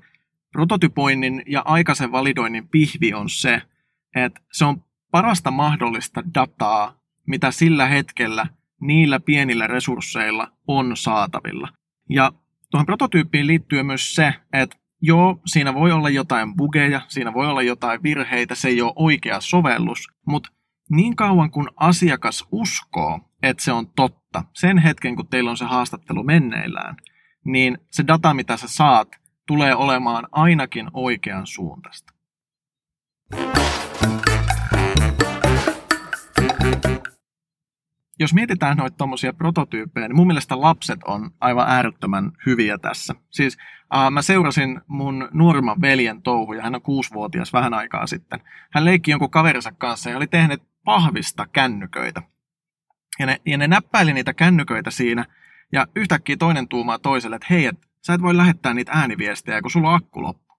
prototypoinnin 0.52 1.42
ja 1.46 1.62
aikaisen 1.64 2.12
validoinnin 2.12 2.68
pihvi 2.68 3.14
on 3.14 3.30
se, 3.30 3.62
että 4.16 4.40
se 4.52 4.64
on 4.64 4.84
parasta 5.10 5.50
mahdollista 5.50 6.22
dataa, 6.34 7.00
mitä 7.26 7.50
sillä 7.50 7.86
hetkellä 7.86 8.46
niillä 8.80 9.20
pienillä 9.20 9.66
resursseilla 9.66 10.52
on 10.66 10.96
saatavilla. 10.96 11.68
Ja 12.10 12.32
tuohon 12.70 12.86
prototyyppiin 12.86 13.46
liittyy 13.46 13.82
myös 13.82 14.14
se, 14.14 14.34
että 14.52 14.76
joo, 15.02 15.40
siinä 15.46 15.74
voi 15.74 15.92
olla 15.92 16.10
jotain 16.10 16.56
bugeja, 16.56 17.00
siinä 17.08 17.34
voi 17.34 17.46
olla 17.46 17.62
jotain 17.62 18.02
virheitä, 18.02 18.54
se 18.54 18.68
ei 18.68 18.82
ole 18.82 18.92
oikea 18.96 19.40
sovellus, 19.40 20.08
mutta 20.26 20.50
niin 20.90 21.16
kauan 21.16 21.50
kun 21.50 21.70
asiakas 21.76 22.46
uskoo, 22.52 23.20
että 23.42 23.64
se 23.64 23.72
on 23.72 23.86
totta, 23.96 24.44
sen 24.52 24.78
hetken 24.78 25.16
kun 25.16 25.28
teillä 25.28 25.50
on 25.50 25.56
se 25.56 25.64
haastattelu 25.64 26.22
menneillään, 26.22 26.96
niin 27.44 27.78
se 27.90 28.04
data, 28.06 28.34
mitä 28.34 28.56
sä 28.56 28.68
saat, 28.68 29.08
tulee 29.46 29.74
olemaan 29.74 30.28
ainakin 30.32 30.90
oikean 30.92 31.46
suuntaista. 31.46 32.12
Jos 38.18 38.34
mietitään 38.34 38.76
noita 38.76 38.96
tuommoisia 38.96 39.32
prototyyppejä, 39.32 40.08
niin 40.08 40.16
mun 40.16 40.26
mielestä 40.26 40.60
lapset 40.60 41.00
on 41.04 41.30
aivan 41.40 41.68
äärettömän 41.68 42.32
hyviä 42.46 42.78
tässä. 42.78 43.14
Siis 43.30 43.58
äh, 43.94 44.10
mä 44.10 44.22
seurasin 44.22 44.80
mun 44.86 45.28
nuorimman 45.32 45.80
veljen 45.80 46.22
touhuja, 46.22 46.62
hän 46.62 46.74
on 46.74 46.82
kuusivuotias 46.82 47.52
vähän 47.52 47.74
aikaa 47.74 48.06
sitten. 48.06 48.40
Hän 48.70 48.84
leikki 48.84 49.10
jonkun 49.10 49.30
kaverinsa 49.30 49.72
kanssa 49.72 50.10
ja 50.10 50.16
oli 50.16 50.26
tehnyt 50.26 50.62
pahvista 50.84 51.46
kännyköitä. 51.46 52.22
Ja 53.18 53.26
ne, 53.26 53.40
ja 53.46 53.58
ne 53.58 53.68
näppäili 53.68 54.12
niitä 54.12 54.34
kännyköitä 54.34 54.90
siinä– 54.90 55.24
ja 55.72 55.86
yhtäkkiä 55.96 56.36
toinen 56.36 56.68
tuumaa 56.68 56.98
toiselle, 56.98 57.36
että 57.36 57.48
hei, 57.50 57.66
et, 57.66 57.88
sä 58.06 58.14
et 58.14 58.22
voi 58.22 58.36
lähettää 58.36 58.74
niitä 58.74 58.92
ääniviestejä, 58.94 59.62
kun 59.62 59.70
sulla 59.70 59.88
on 59.88 59.94
akku 59.94 60.22
loppu. 60.22 60.54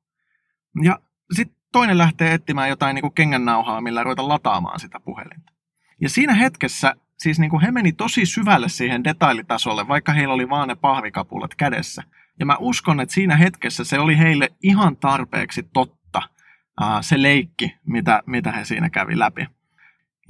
Ja 0.84 1.00
sitten 1.32 1.58
toinen 1.72 1.98
lähtee 1.98 2.34
etsimään 2.34 2.70
jotain 2.70 2.96
niin 2.96 3.14
kengännauhaa, 3.14 3.82
millä 3.82 4.04
ruveta 4.04 4.28
lataamaan 4.28 4.80
sitä 4.80 5.00
puhelinta. 5.00 5.54
Ja 6.02 6.10
siinä 6.10 6.34
hetkessä 6.34 6.96
siis 7.18 7.40
niin 7.40 7.50
kuin 7.50 7.62
he 7.62 7.72
meni 7.72 7.92
tosi 7.92 8.26
syvälle 8.26 8.70
siihen 8.70 9.04
detailitasolle, 9.04 9.88
vaikka 9.88 10.12
heillä 10.12 10.34
oli 10.34 10.50
vaan 10.50 10.68
ne 10.68 10.76
pahvikapulat 10.76 11.56
kädessä. 11.56 12.04
Ja 12.40 12.46
mä 12.46 12.58
uskon, 12.60 13.00
että 13.00 13.16
siinä 13.16 13.36
hetkessä 13.36 13.84
se 13.84 14.00
oli 14.00 14.18
heille 14.18 14.50
ihan 14.64 14.98
tarpeeksi 14.98 15.64
totta, 15.74 16.22
se 17.02 17.22
leikki, 17.22 17.76
mitä, 17.86 18.24
mitä 18.26 18.52
he 18.52 18.66
siinä 18.66 18.90
kävi 18.90 19.20
läpi. 19.20 19.48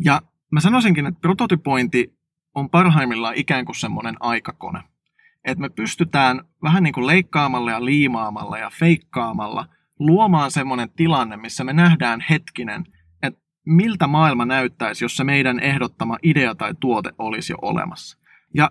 Ja 0.04 0.22
mä 0.52 0.60
sanoisinkin, 0.60 1.06
että 1.06 1.22
prototypointi 1.22 2.14
on 2.56 2.70
parhaimmillaan 2.70 3.36
ikään 3.36 3.66
kuin 3.66 3.76
semmoinen 3.76 4.16
aikakone. 4.20 4.84
Että 5.46 5.62
me 5.62 5.70
pystytään 5.70 6.42
vähän 6.64 6.84
niin 6.84 6.94
kuin 6.94 7.08
leikkaamalla 7.08 7.72
ja 7.72 7.86
liimaamalla 7.86 8.58
ja 8.58 8.70
feikkaamalla 8.70 9.66
luomaan 10.00 10.52
semmoinen 10.52 10.90
tilanne, 10.90 11.38
missä 11.38 11.64
me 11.64 11.74
nähdään 11.74 12.26
hetkinen, 12.30 12.84
että 13.24 13.40
miltä 13.66 14.08
maailma 14.08 14.46
näyttäisi, 14.46 15.06
jos 15.06 15.18
se 15.18 15.24
meidän 15.24 15.60
ehdottama 15.60 16.18
idea 16.24 16.56
tai 16.56 16.74
tuote 16.80 17.12
olisi 17.18 17.54
jo 17.54 17.58
olemassa. 17.62 18.18
Ja 18.54 18.70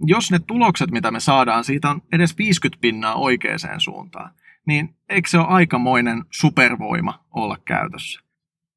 jos 0.00 0.30
ne 0.30 0.38
tulokset, 0.38 0.90
mitä 0.90 1.10
me 1.10 1.20
saadaan, 1.20 1.64
siitä 1.64 1.90
on 1.90 2.02
edes 2.12 2.38
50 2.38 2.80
pinnaa 2.80 3.14
oikeaan 3.14 3.80
suuntaan, 3.80 4.34
niin 4.66 4.96
eikö 5.08 5.28
se 5.28 5.38
ole 5.38 5.46
aikamoinen 5.46 6.24
supervoima 6.30 7.24
olla 7.30 7.56
käytössä? 7.64 8.20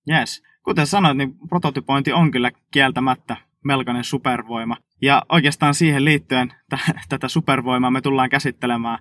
Yes. 0.09 0.43
Kuten 0.63 0.87
sanoit, 0.87 1.17
niin 1.17 1.35
prototypointi 1.49 2.13
on 2.13 2.31
kyllä 2.31 2.51
kieltämättä 2.71 3.37
melkoinen 3.63 4.03
supervoima. 4.03 4.77
Ja 5.01 5.21
oikeastaan 5.29 5.73
siihen 5.73 6.05
liittyen 6.05 6.49
t- 6.49 6.95
tätä 7.09 7.27
supervoimaa 7.27 7.91
me 7.91 8.01
tullaan 8.01 8.29
käsittelemään 8.29 8.99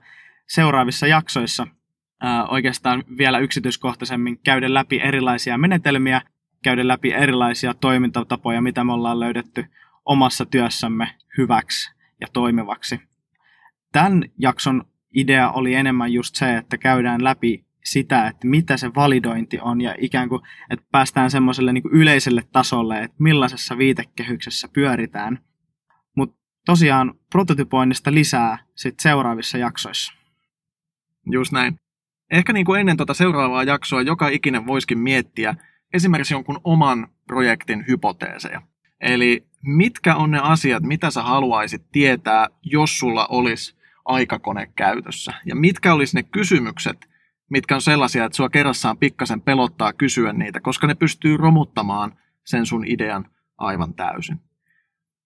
seuraavissa 0.49 1.07
jaksoissa 1.07 1.67
ää, 2.23 2.47
oikeastaan 2.47 3.05
vielä 3.19 3.39
yksityiskohtaisemmin 3.39 4.39
käydä 4.45 4.75
läpi 4.75 5.01
erilaisia 5.01 5.59
menetelmiä, 5.59 6.23
käydä 6.65 6.89
läpi 6.89 7.13
erilaisia 7.13 7.75
toimintatapoja, 7.75 8.61
mitä 8.61 8.85
me 8.85 8.93
ollaan 8.93 9.21
löydetty 9.21 9.65
omassa 10.05 10.47
työssämme 10.47 11.15
hyväksi 11.39 11.93
ja 12.21 12.27
toimivaksi. 12.33 13.01
Tämän 13.93 14.25
jakson 14.39 14.85
idea 15.15 15.51
oli 15.51 15.75
enemmän 15.75 16.13
just 16.13 16.35
se, 16.35 16.57
että 16.57 16.79
käydään 16.79 17.25
läpi 17.25 17.65
sitä, 17.85 18.27
että 18.27 18.47
mitä 18.47 18.77
se 18.77 18.91
validointi 18.97 19.59
on 19.61 19.81
ja 19.81 19.95
ikään 19.99 20.29
kuin, 20.29 20.43
että 20.71 20.87
päästään 20.93 21.31
semmoiselle 21.31 21.73
niin 21.73 21.83
yleiselle 21.93 22.43
tasolle, 22.53 23.03
että 23.03 23.17
millaisessa 23.19 23.79
viitekehyksessä 23.79 24.69
pyöritään. 24.69 25.39
Mutta 26.17 26.37
tosiaan 26.67 27.15
prototypoinnista 27.33 28.15
lisää 28.15 28.59
sit 28.77 29.01
seuraavissa 29.01 29.59
jaksoissa. 29.59 30.13
Just 31.31 31.53
näin. 31.53 31.77
Ehkä 32.31 32.53
niin 32.53 32.67
kuin 32.67 32.81
ennen 32.81 32.97
tuota 32.97 33.15
seuraavaa 33.15 33.65
jaksoa 33.65 34.03
joka 34.03 34.29
ikinen 34.29 34.67
voisikin 34.67 34.99
miettiä 34.99 35.55
esimerkiksi 35.93 36.35
jonkun 36.35 36.61
oman 36.65 37.09
projektin 37.27 37.85
hypoteeseja. 37.89 38.63
Eli 39.01 39.47
mitkä 39.63 40.17
on 40.17 40.31
ne 40.31 40.39
asiat, 40.43 40.83
mitä 40.83 41.11
sä 41.11 41.23
haluaisit 41.23 41.83
tietää, 41.93 42.49
jos 42.63 42.99
sulla 42.99 43.27
olisi 43.27 43.77
aikakone 44.05 44.71
käytössä? 44.77 45.33
Ja 45.47 45.57
mitkä 45.57 45.95
olisi 45.95 46.17
ne 46.17 46.23
kysymykset, 46.23 47.10
mitkä 47.51 47.75
on 47.75 47.83
sellaisia, 47.83 48.25
että 48.25 48.37
sua 48.37 48.49
kerrassaan 48.49 48.99
pikkasen 48.99 49.41
pelottaa 49.41 49.93
kysyä 49.93 50.33
niitä, 50.33 50.61
koska 50.61 50.87
ne 50.87 50.95
pystyy 50.95 51.37
romuttamaan 51.37 52.19
sen 52.45 52.67
sun 52.67 52.85
idean 52.87 53.31
aivan 53.59 53.95
täysin. 53.95 54.41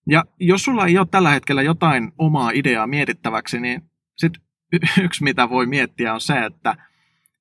Ja 0.07 0.25
jos 0.41 0.65
sulla 0.65 0.87
ei 0.87 0.99
ole 0.99 1.07
tällä 1.11 1.31
hetkellä 1.31 1.63
jotain 1.63 2.13
omaa 2.19 2.51
ideaa 2.51 2.87
mietittäväksi, 2.87 3.61
niin 3.61 3.83
sit 4.17 4.33
yksi 5.05 5.25
mitä 5.25 5.51
voi 5.51 5.67
miettiä 5.67 6.15
on 6.15 6.21
se, 6.21 6.45
että 6.45 6.77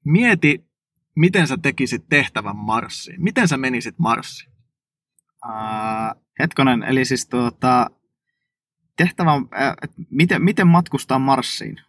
mieti, 0.05 0.65
miten 1.15 1.47
sä 1.47 1.57
tekisit 1.57 2.05
tehtävän 2.09 2.55
Marsiin. 2.55 3.23
Miten 3.23 3.47
sä 3.47 3.57
menisit 3.57 3.99
Marsiin? 3.99 4.53
Uh, 5.45 6.21
hetkonen, 6.39 6.83
eli 6.83 7.05
siis 7.05 7.27
tuota, 7.27 7.89
tehtävä 8.97 9.33
on, 9.33 9.49
äh, 9.61 9.73
miten, 10.09 10.43
miten 10.43 10.67
matkustaa 10.67 11.19
Marsiin? 11.19 11.81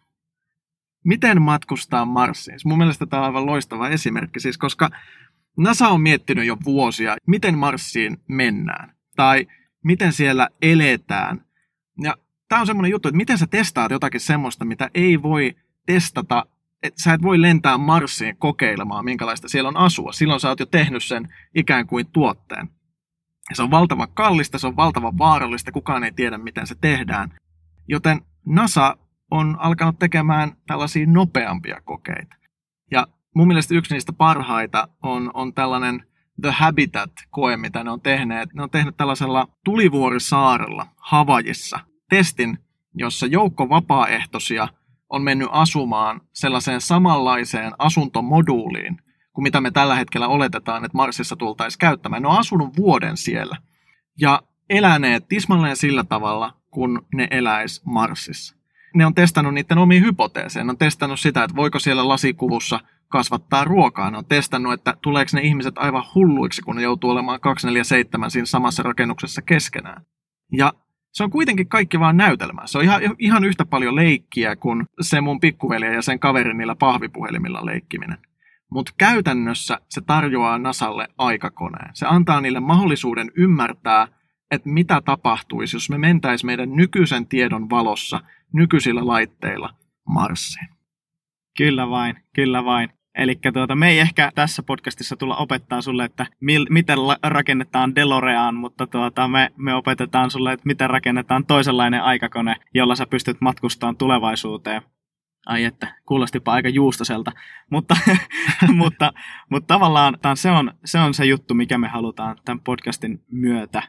Miten 1.05 1.41
matkustaa 1.41 2.05
Marsiin? 2.05 2.57
Mun 2.65 2.77
mielestä 2.77 3.05
tämä 3.05 3.21
on 3.21 3.25
aivan 3.25 3.45
loistava 3.45 3.89
esimerkki, 3.89 4.39
siis 4.39 4.57
koska 4.57 4.89
NASA 5.57 5.87
on 5.87 6.01
miettinyt 6.01 6.45
jo 6.45 6.57
vuosia, 6.65 7.15
miten 7.27 7.57
Marsiin 7.57 8.17
mennään. 8.27 8.95
Tai 9.15 9.47
miten 9.83 10.13
siellä 10.13 10.49
eletään. 10.61 11.45
Ja 12.01 12.17
tämä 12.47 12.61
on 12.61 12.67
semmoinen 12.67 12.91
juttu, 12.91 13.07
että 13.07 13.17
miten 13.17 13.37
sä 13.37 13.47
testaat 13.47 13.91
jotakin 13.91 14.21
semmoista, 14.21 14.65
mitä 14.65 14.89
ei 14.93 15.21
voi 15.21 15.55
testata 15.85 16.45
että 16.83 17.03
sä 17.03 17.13
et 17.13 17.21
voi 17.21 17.41
lentää 17.41 17.77
Marsiin 17.77 18.37
kokeilemaan, 18.37 19.05
minkälaista 19.05 19.47
siellä 19.47 19.67
on 19.67 19.77
asua. 19.77 20.11
Silloin 20.11 20.39
sä 20.39 20.49
oot 20.49 20.59
jo 20.59 20.65
tehnyt 20.65 21.03
sen 21.03 21.33
ikään 21.55 21.87
kuin 21.87 22.07
tuotteen. 22.07 22.69
Ja 23.49 23.55
se 23.55 23.63
on 23.63 23.71
valtavan 23.71 24.07
kallista, 24.13 24.59
se 24.59 24.67
on 24.67 24.75
valtavan 24.75 25.17
vaarallista, 25.17 25.71
kukaan 25.71 26.03
ei 26.03 26.11
tiedä, 26.11 26.37
miten 26.37 26.67
se 26.67 26.75
tehdään. 26.81 27.37
Joten 27.87 28.21
NASA 28.45 28.97
on 29.31 29.57
alkanut 29.59 29.99
tekemään 29.99 30.51
tällaisia 30.67 31.07
nopeampia 31.07 31.81
kokeita. 31.85 32.35
Ja 32.91 33.07
mun 33.35 33.47
mielestä 33.47 33.75
yksi 33.75 33.93
niistä 33.93 34.13
parhaita 34.13 34.87
on, 35.03 35.31
on 35.33 35.53
tällainen 35.53 36.05
The 36.41 36.51
Habitat-koe, 36.51 37.57
mitä 37.57 37.83
ne 37.83 37.91
on 37.91 38.01
tehneet. 38.01 38.53
Ne 38.53 38.63
on 38.63 38.69
tehnyt 38.69 38.97
tällaisella 38.97 39.47
tulivuorisaarella 39.63 40.87
Havajissa 40.97 41.79
testin, 42.09 42.57
jossa 42.93 43.25
joukko 43.25 43.69
vapaaehtoisia 43.69 44.67
on 45.09 45.21
mennyt 45.21 45.47
asumaan 45.51 46.21
sellaiseen 46.33 46.81
samanlaiseen 46.81 47.73
asuntomoduuliin, 47.77 48.97
kuin 49.33 49.43
mitä 49.43 49.61
me 49.61 49.71
tällä 49.71 49.95
hetkellä 49.95 50.27
oletetaan, 50.27 50.85
että 50.85 50.97
Marsissa 50.97 51.35
tultaisiin 51.35 51.79
käyttämään. 51.79 52.21
Ne 52.21 52.27
on 52.27 52.39
asunut 52.39 52.77
vuoden 52.77 53.17
siellä 53.17 53.57
ja 54.19 54.41
eläneet 54.69 55.27
tismalleen 55.27 55.77
sillä 55.77 56.03
tavalla, 56.03 56.53
kun 56.71 57.05
ne 57.13 57.27
eläis 57.31 57.81
Marsissa. 57.85 58.54
Ne 58.95 59.05
on 59.05 59.15
testannut 59.15 59.53
niiden 59.53 59.77
omiin 59.77 60.03
hypoteeseja. 60.03 60.63
Ne 60.63 60.69
on 60.69 60.77
testannut 60.77 61.19
sitä, 61.19 61.43
että 61.43 61.55
voiko 61.55 61.79
siellä 61.79 62.07
lasikuvussa 62.07 62.79
kasvattaa 63.07 63.63
ruokaa. 63.63 64.11
Ne 64.11 64.17
on 64.17 64.25
testannut, 64.25 64.73
että 64.73 64.93
tuleeko 65.01 65.31
ne 65.33 65.41
ihmiset 65.41 65.77
aivan 65.77 66.03
hulluiksi, 66.15 66.61
kun 66.61 66.75
ne 66.75 66.81
joutuu 66.81 67.09
olemaan 67.09 67.39
247 67.39 68.31
siinä 68.31 68.45
samassa 68.45 68.83
rakennuksessa 68.83 69.41
keskenään. 69.41 70.01
Ja 70.51 70.73
se 71.13 71.23
on 71.23 71.29
kuitenkin 71.29 71.67
kaikki 71.67 71.99
vaan 71.99 72.17
näytelmää. 72.17 72.67
Se 72.67 72.77
on 72.77 72.83
ihan, 72.83 73.01
ihan 73.19 73.43
yhtä 73.43 73.65
paljon 73.65 73.95
leikkiä 73.95 74.55
kuin 74.55 74.85
se 75.01 75.21
mun 75.21 75.39
pikkuveli 75.39 75.85
ja 75.85 76.01
sen 76.01 76.19
kaverin 76.19 76.57
niillä 76.57 76.75
pahvipuhelimilla 76.75 77.65
leikkiminen. 77.65 78.17
Mutta 78.71 78.91
käytännössä 78.97 79.79
se 79.89 80.01
tarjoaa 80.01 80.57
Nasalle 80.57 81.07
aikakoneen. 81.17 81.89
Se 81.93 82.05
antaa 82.09 82.41
niille 82.41 82.59
mahdollisuuden 82.59 83.31
ymmärtää, 83.35 84.07
että 84.51 84.69
mitä 84.69 85.01
tapahtuisi, 85.05 85.75
jos 85.75 85.89
me 85.89 85.97
mentäisiin 85.97 86.45
meidän 86.45 86.75
nykyisen 86.75 87.27
tiedon 87.27 87.69
valossa 87.69 88.21
nykyisillä 88.53 89.07
laitteilla 89.07 89.73
Marsiin. 90.09 90.67
Kyllä 91.57 91.89
vain, 91.89 92.15
kyllä 92.33 92.65
vain. 92.65 92.89
Eli 93.17 93.39
tuota, 93.53 93.75
me 93.75 93.89
ei 93.89 93.99
ehkä 93.99 94.31
tässä 94.35 94.63
podcastissa 94.63 95.15
tulla 95.15 95.35
opettaa 95.35 95.81
sulle, 95.81 96.05
että 96.05 96.25
mil, 96.41 96.65
miten 96.69 96.97
rakennetaan 97.23 97.95
Delorean, 97.95 98.55
mutta 98.55 98.87
tuota, 98.87 99.27
me, 99.27 99.51
me 99.57 99.73
opetetaan 99.73 100.31
sulle, 100.31 100.53
että 100.53 100.65
miten 100.65 100.89
rakennetaan 100.89 101.45
toisenlainen 101.45 102.03
aikakone, 102.03 102.55
jolla 102.73 102.95
sä 102.95 103.05
pystyt 103.05 103.37
matkustamaan 103.41 103.97
tulevaisuuteen. 103.97 104.81
Ai 105.45 105.63
että, 105.63 105.95
kuulostipa 106.05 106.53
aika 106.53 106.69
juustoselta. 106.69 107.31
Mutta, 107.71 107.95
mutta, 108.77 109.13
mutta 109.49 109.73
tavallaan 109.73 110.17
se 110.35 110.51
on, 110.51 110.71
se 110.85 110.99
on 110.99 111.13
se 111.13 111.25
juttu, 111.25 111.53
mikä 111.53 111.77
me 111.77 111.87
halutaan 111.87 112.37
tämän 112.45 112.59
podcastin 112.59 113.23
myötä, 113.31 113.83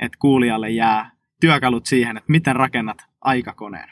että 0.00 0.18
kuulijalle 0.18 0.70
jää 0.70 1.10
työkalut 1.40 1.86
siihen, 1.86 2.16
että 2.16 2.32
miten 2.32 2.56
rakennat 2.56 2.98
aikakoneen. 3.20 3.88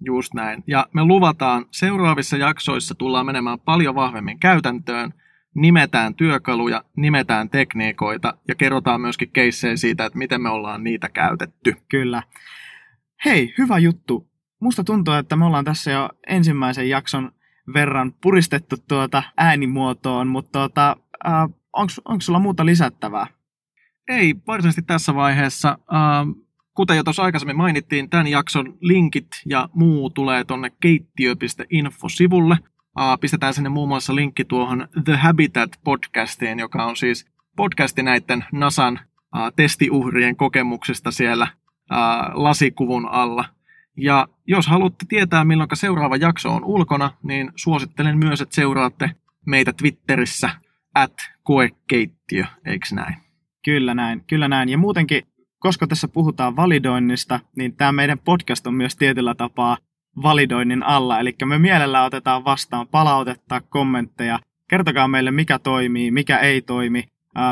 Just 0.00 0.34
näin. 0.34 0.64
Ja 0.66 0.86
me 0.92 1.04
luvataan, 1.04 1.66
seuraavissa 1.70 2.36
jaksoissa 2.36 2.94
tullaan 2.94 3.26
menemään 3.26 3.60
paljon 3.60 3.94
vahvemmin 3.94 4.40
käytäntöön, 4.40 5.14
nimetään 5.54 6.14
työkaluja, 6.14 6.84
nimetään 6.96 7.50
tekniikoita 7.50 8.34
ja 8.48 8.54
kerrotaan 8.54 9.00
myöskin 9.00 9.30
keissejä 9.30 9.76
siitä, 9.76 10.04
että 10.04 10.18
miten 10.18 10.42
me 10.42 10.50
ollaan 10.50 10.84
niitä 10.84 11.08
käytetty. 11.08 11.76
Kyllä. 11.88 12.22
Hei, 13.24 13.54
hyvä 13.58 13.78
juttu. 13.78 14.28
Musta 14.60 14.84
tuntuu, 14.84 15.14
että 15.14 15.36
me 15.36 15.44
ollaan 15.44 15.64
tässä 15.64 15.90
jo 15.90 16.08
ensimmäisen 16.26 16.88
jakson 16.88 17.32
verran 17.74 18.12
puristettu 18.22 18.76
tuota 18.88 19.22
äänimuotoon, 19.36 20.28
mutta 20.28 20.58
tuota, 20.58 20.96
äh, 21.26 21.48
onko 22.04 22.20
sulla 22.20 22.38
muuta 22.38 22.66
lisättävää? 22.66 23.26
Ei, 24.08 24.34
varsinaisesti 24.46 24.82
tässä 24.82 25.14
vaiheessa. 25.14 25.68
Äh, 25.68 26.44
Kuten 26.74 26.96
jo 26.96 27.04
tuossa 27.04 27.22
aikaisemmin 27.22 27.56
mainittiin, 27.56 28.10
tämän 28.10 28.26
jakson 28.26 28.76
linkit 28.80 29.28
ja 29.46 29.68
muu 29.74 30.10
tulee 30.10 30.44
tuonne 30.44 30.70
keittiö.info-sivulle. 30.80 32.56
Pistetään 33.20 33.54
sinne 33.54 33.68
muun 33.68 33.88
muassa 33.88 34.14
linkki 34.14 34.44
tuohon 34.44 34.88
The 35.04 35.16
Habitat-podcastiin, 35.16 36.58
joka 36.58 36.84
on 36.84 36.96
siis 36.96 37.26
podcasti 37.56 38.02
näiden 38.02 38.44
NASAn 38.52 39.00
testiuhrien 39.56 40.36
kokemuksista 40.36 41.10
siellä 41.10 41.46
lasikuvun 42.32 43.08
alla. 43.08 43.44
Ja 43.96 44.28
jos 44.46 44.66
haluatte 44.66 45.06
tietää, 45.08 45.44
milloin 45.44 45.68
seuraava 45.74 46.16
jakso 46.16 46.50
on 46.50 46.64
ulkona, 46.64 47.10
niin 47.22 47.52
suosittelen 47.56 48.18
myös, 48.18 48.40
että 48.40 48.54
seuraatte 48.54 49.10
meitä 49.46 49.72
Twitterissä 49.72 50.50
at 50.94 51.14
koekeittiö, 51.42 52.44
eikö 52.66 52.86
näin? 52.92 53.23
Kyllä 53.64 53.94
näin, 53.94 54.24
kyllä 54.26 54.48
näin. 54.48 54.68
Ja 54.68 54.78
muutenkin 54.78 55.22
koska 55.64 55.86
tässä 55.86 56.08
puhutaan 56.08 56.56
validoinnista, 56.56 57.40
niin 57.56 57.76
tämä 57.76 57.92
meidän 57.92 58.18
podcast 58.18 58.66
on 58.66 58.74
myös 58.74 58.96
tietyllä 58.96 59.34
tapaa 59.34 59.76
validoinnin 60.22 60.82
alla. 60.82 61.20
Eli 61.20 61.36
me 61.44 61.58
mielellä 61.58 62.04
otetaan 62.04 62.44
vastaan 62.44 62.88
palautetta, 62.88 63.60
kommentteja. 63.60 64.38
Kertokaa 64.70 65.08
meille, 65.08 65.30
mikä 65.30 65.58
toimii, 65.58 66.10
mikä 66.10 66.38
ei 66.38 66.62
toimi, 66.62 67.04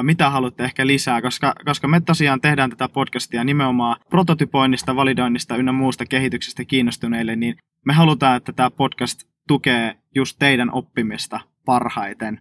mitä 0.02 0.30
haluatte 0.30 0.64
ehkä 0.64 0.86
lisää, 0.86 1.22
koska, 1.22 1.54
koska 1.64 1.88
me 1.88 2.00
tosiaan 2.00 2.40
tehdään 2.40 2.70
tätä 2.70 2.88
podcastia 2.88 3.44
nimenomaan 3.44 3.96
prototypoinnista, 4.10 4.96
validoinnista 4.96 5.56
ynnä 5.56 5.72
muusta 5.72 6.06
kehityksestä 6.06 6.64
kiinnostuneille, 6.64 7.36
niin 7.36 7.56
me 7.86 7.92
halutaan, 7.92 8.36
että 8.36 8.52
tämä 8.52 8.70
podcast 8.70 9.22
tukee 9.48 9.96
just 10.14 10.36
teidän 10.38 10.72
oppimista 10.72 11.40
parhaiten. 11.64 12.40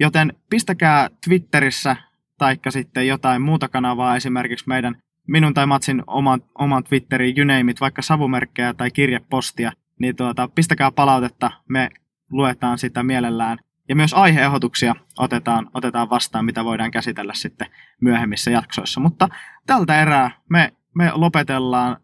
Joten 0.00 0.32
pistäkää 0.50 1.10
Twitterissä 1.24 1.96
taikka 2.38 2.70
sitten 2.70 3.06
jotain 3.06 3.42
muuta 3.42 3.68
kanavaa, 3.68 4.16
esimerkiksi 4.16 4.68
meidän 4.68 5.02
minun 5.26 5.54
tai 5.54 5.66
Matsin 5.66 6.02
oman, 6.06 6.40
oman 6.58 6.84
Twitteriin, 6.84 7.38
you 7.38 7.46
name 7.46 7.70
it, 7.70 7.80
vaikka 7.80 8.02
savumerkkejä 8.02 8.74
tai 8.74 8.90
kirjepostia, 8.90 9.72
niin 9.98 10.16
tuota, 10.16 10.48
pistäkää 10.54 10.90
palautetta. 10.90 11.50
Me 11.68 11.90
luetaan 12.30 12.78
sitä 12.78 13.02
mielellään. 13.02 13.58
Ja 13.88 13.96
myös 13.96 14.14
aiheehdotuksia 14.14 14.94
otetaan, 15.18 15.70
otetaan 15.74 16.10
vastaan, 16.10 16.44
mitä 16.44 16.64
voidaan 16.64 16.90
käsitellä 16.90 17.34
sitten 17.34 17.66
myöhemmissä 18.00 18.50
jaksoissa. 18.50 19.00
Mutta 19.00 19.28
tältä 19.66 20.02
erää 20.02 20.30
me, 20.48 20.72
me 20.94 21.10
lopetellaan, 21.14 21.96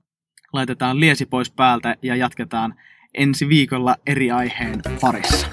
laitetaan 0.53 1.01
liesi 1.01 1.27
pois 1.27 1.51
päältä 1.51 1.97
ja 2.03 2.17
jatketaan 2.17 2.75
ensi 3.15 3.49
viikolla 3.49 3.97
eri 4.07 4.31
aiheen 4.31 4.83
parissa. 5.01 5.49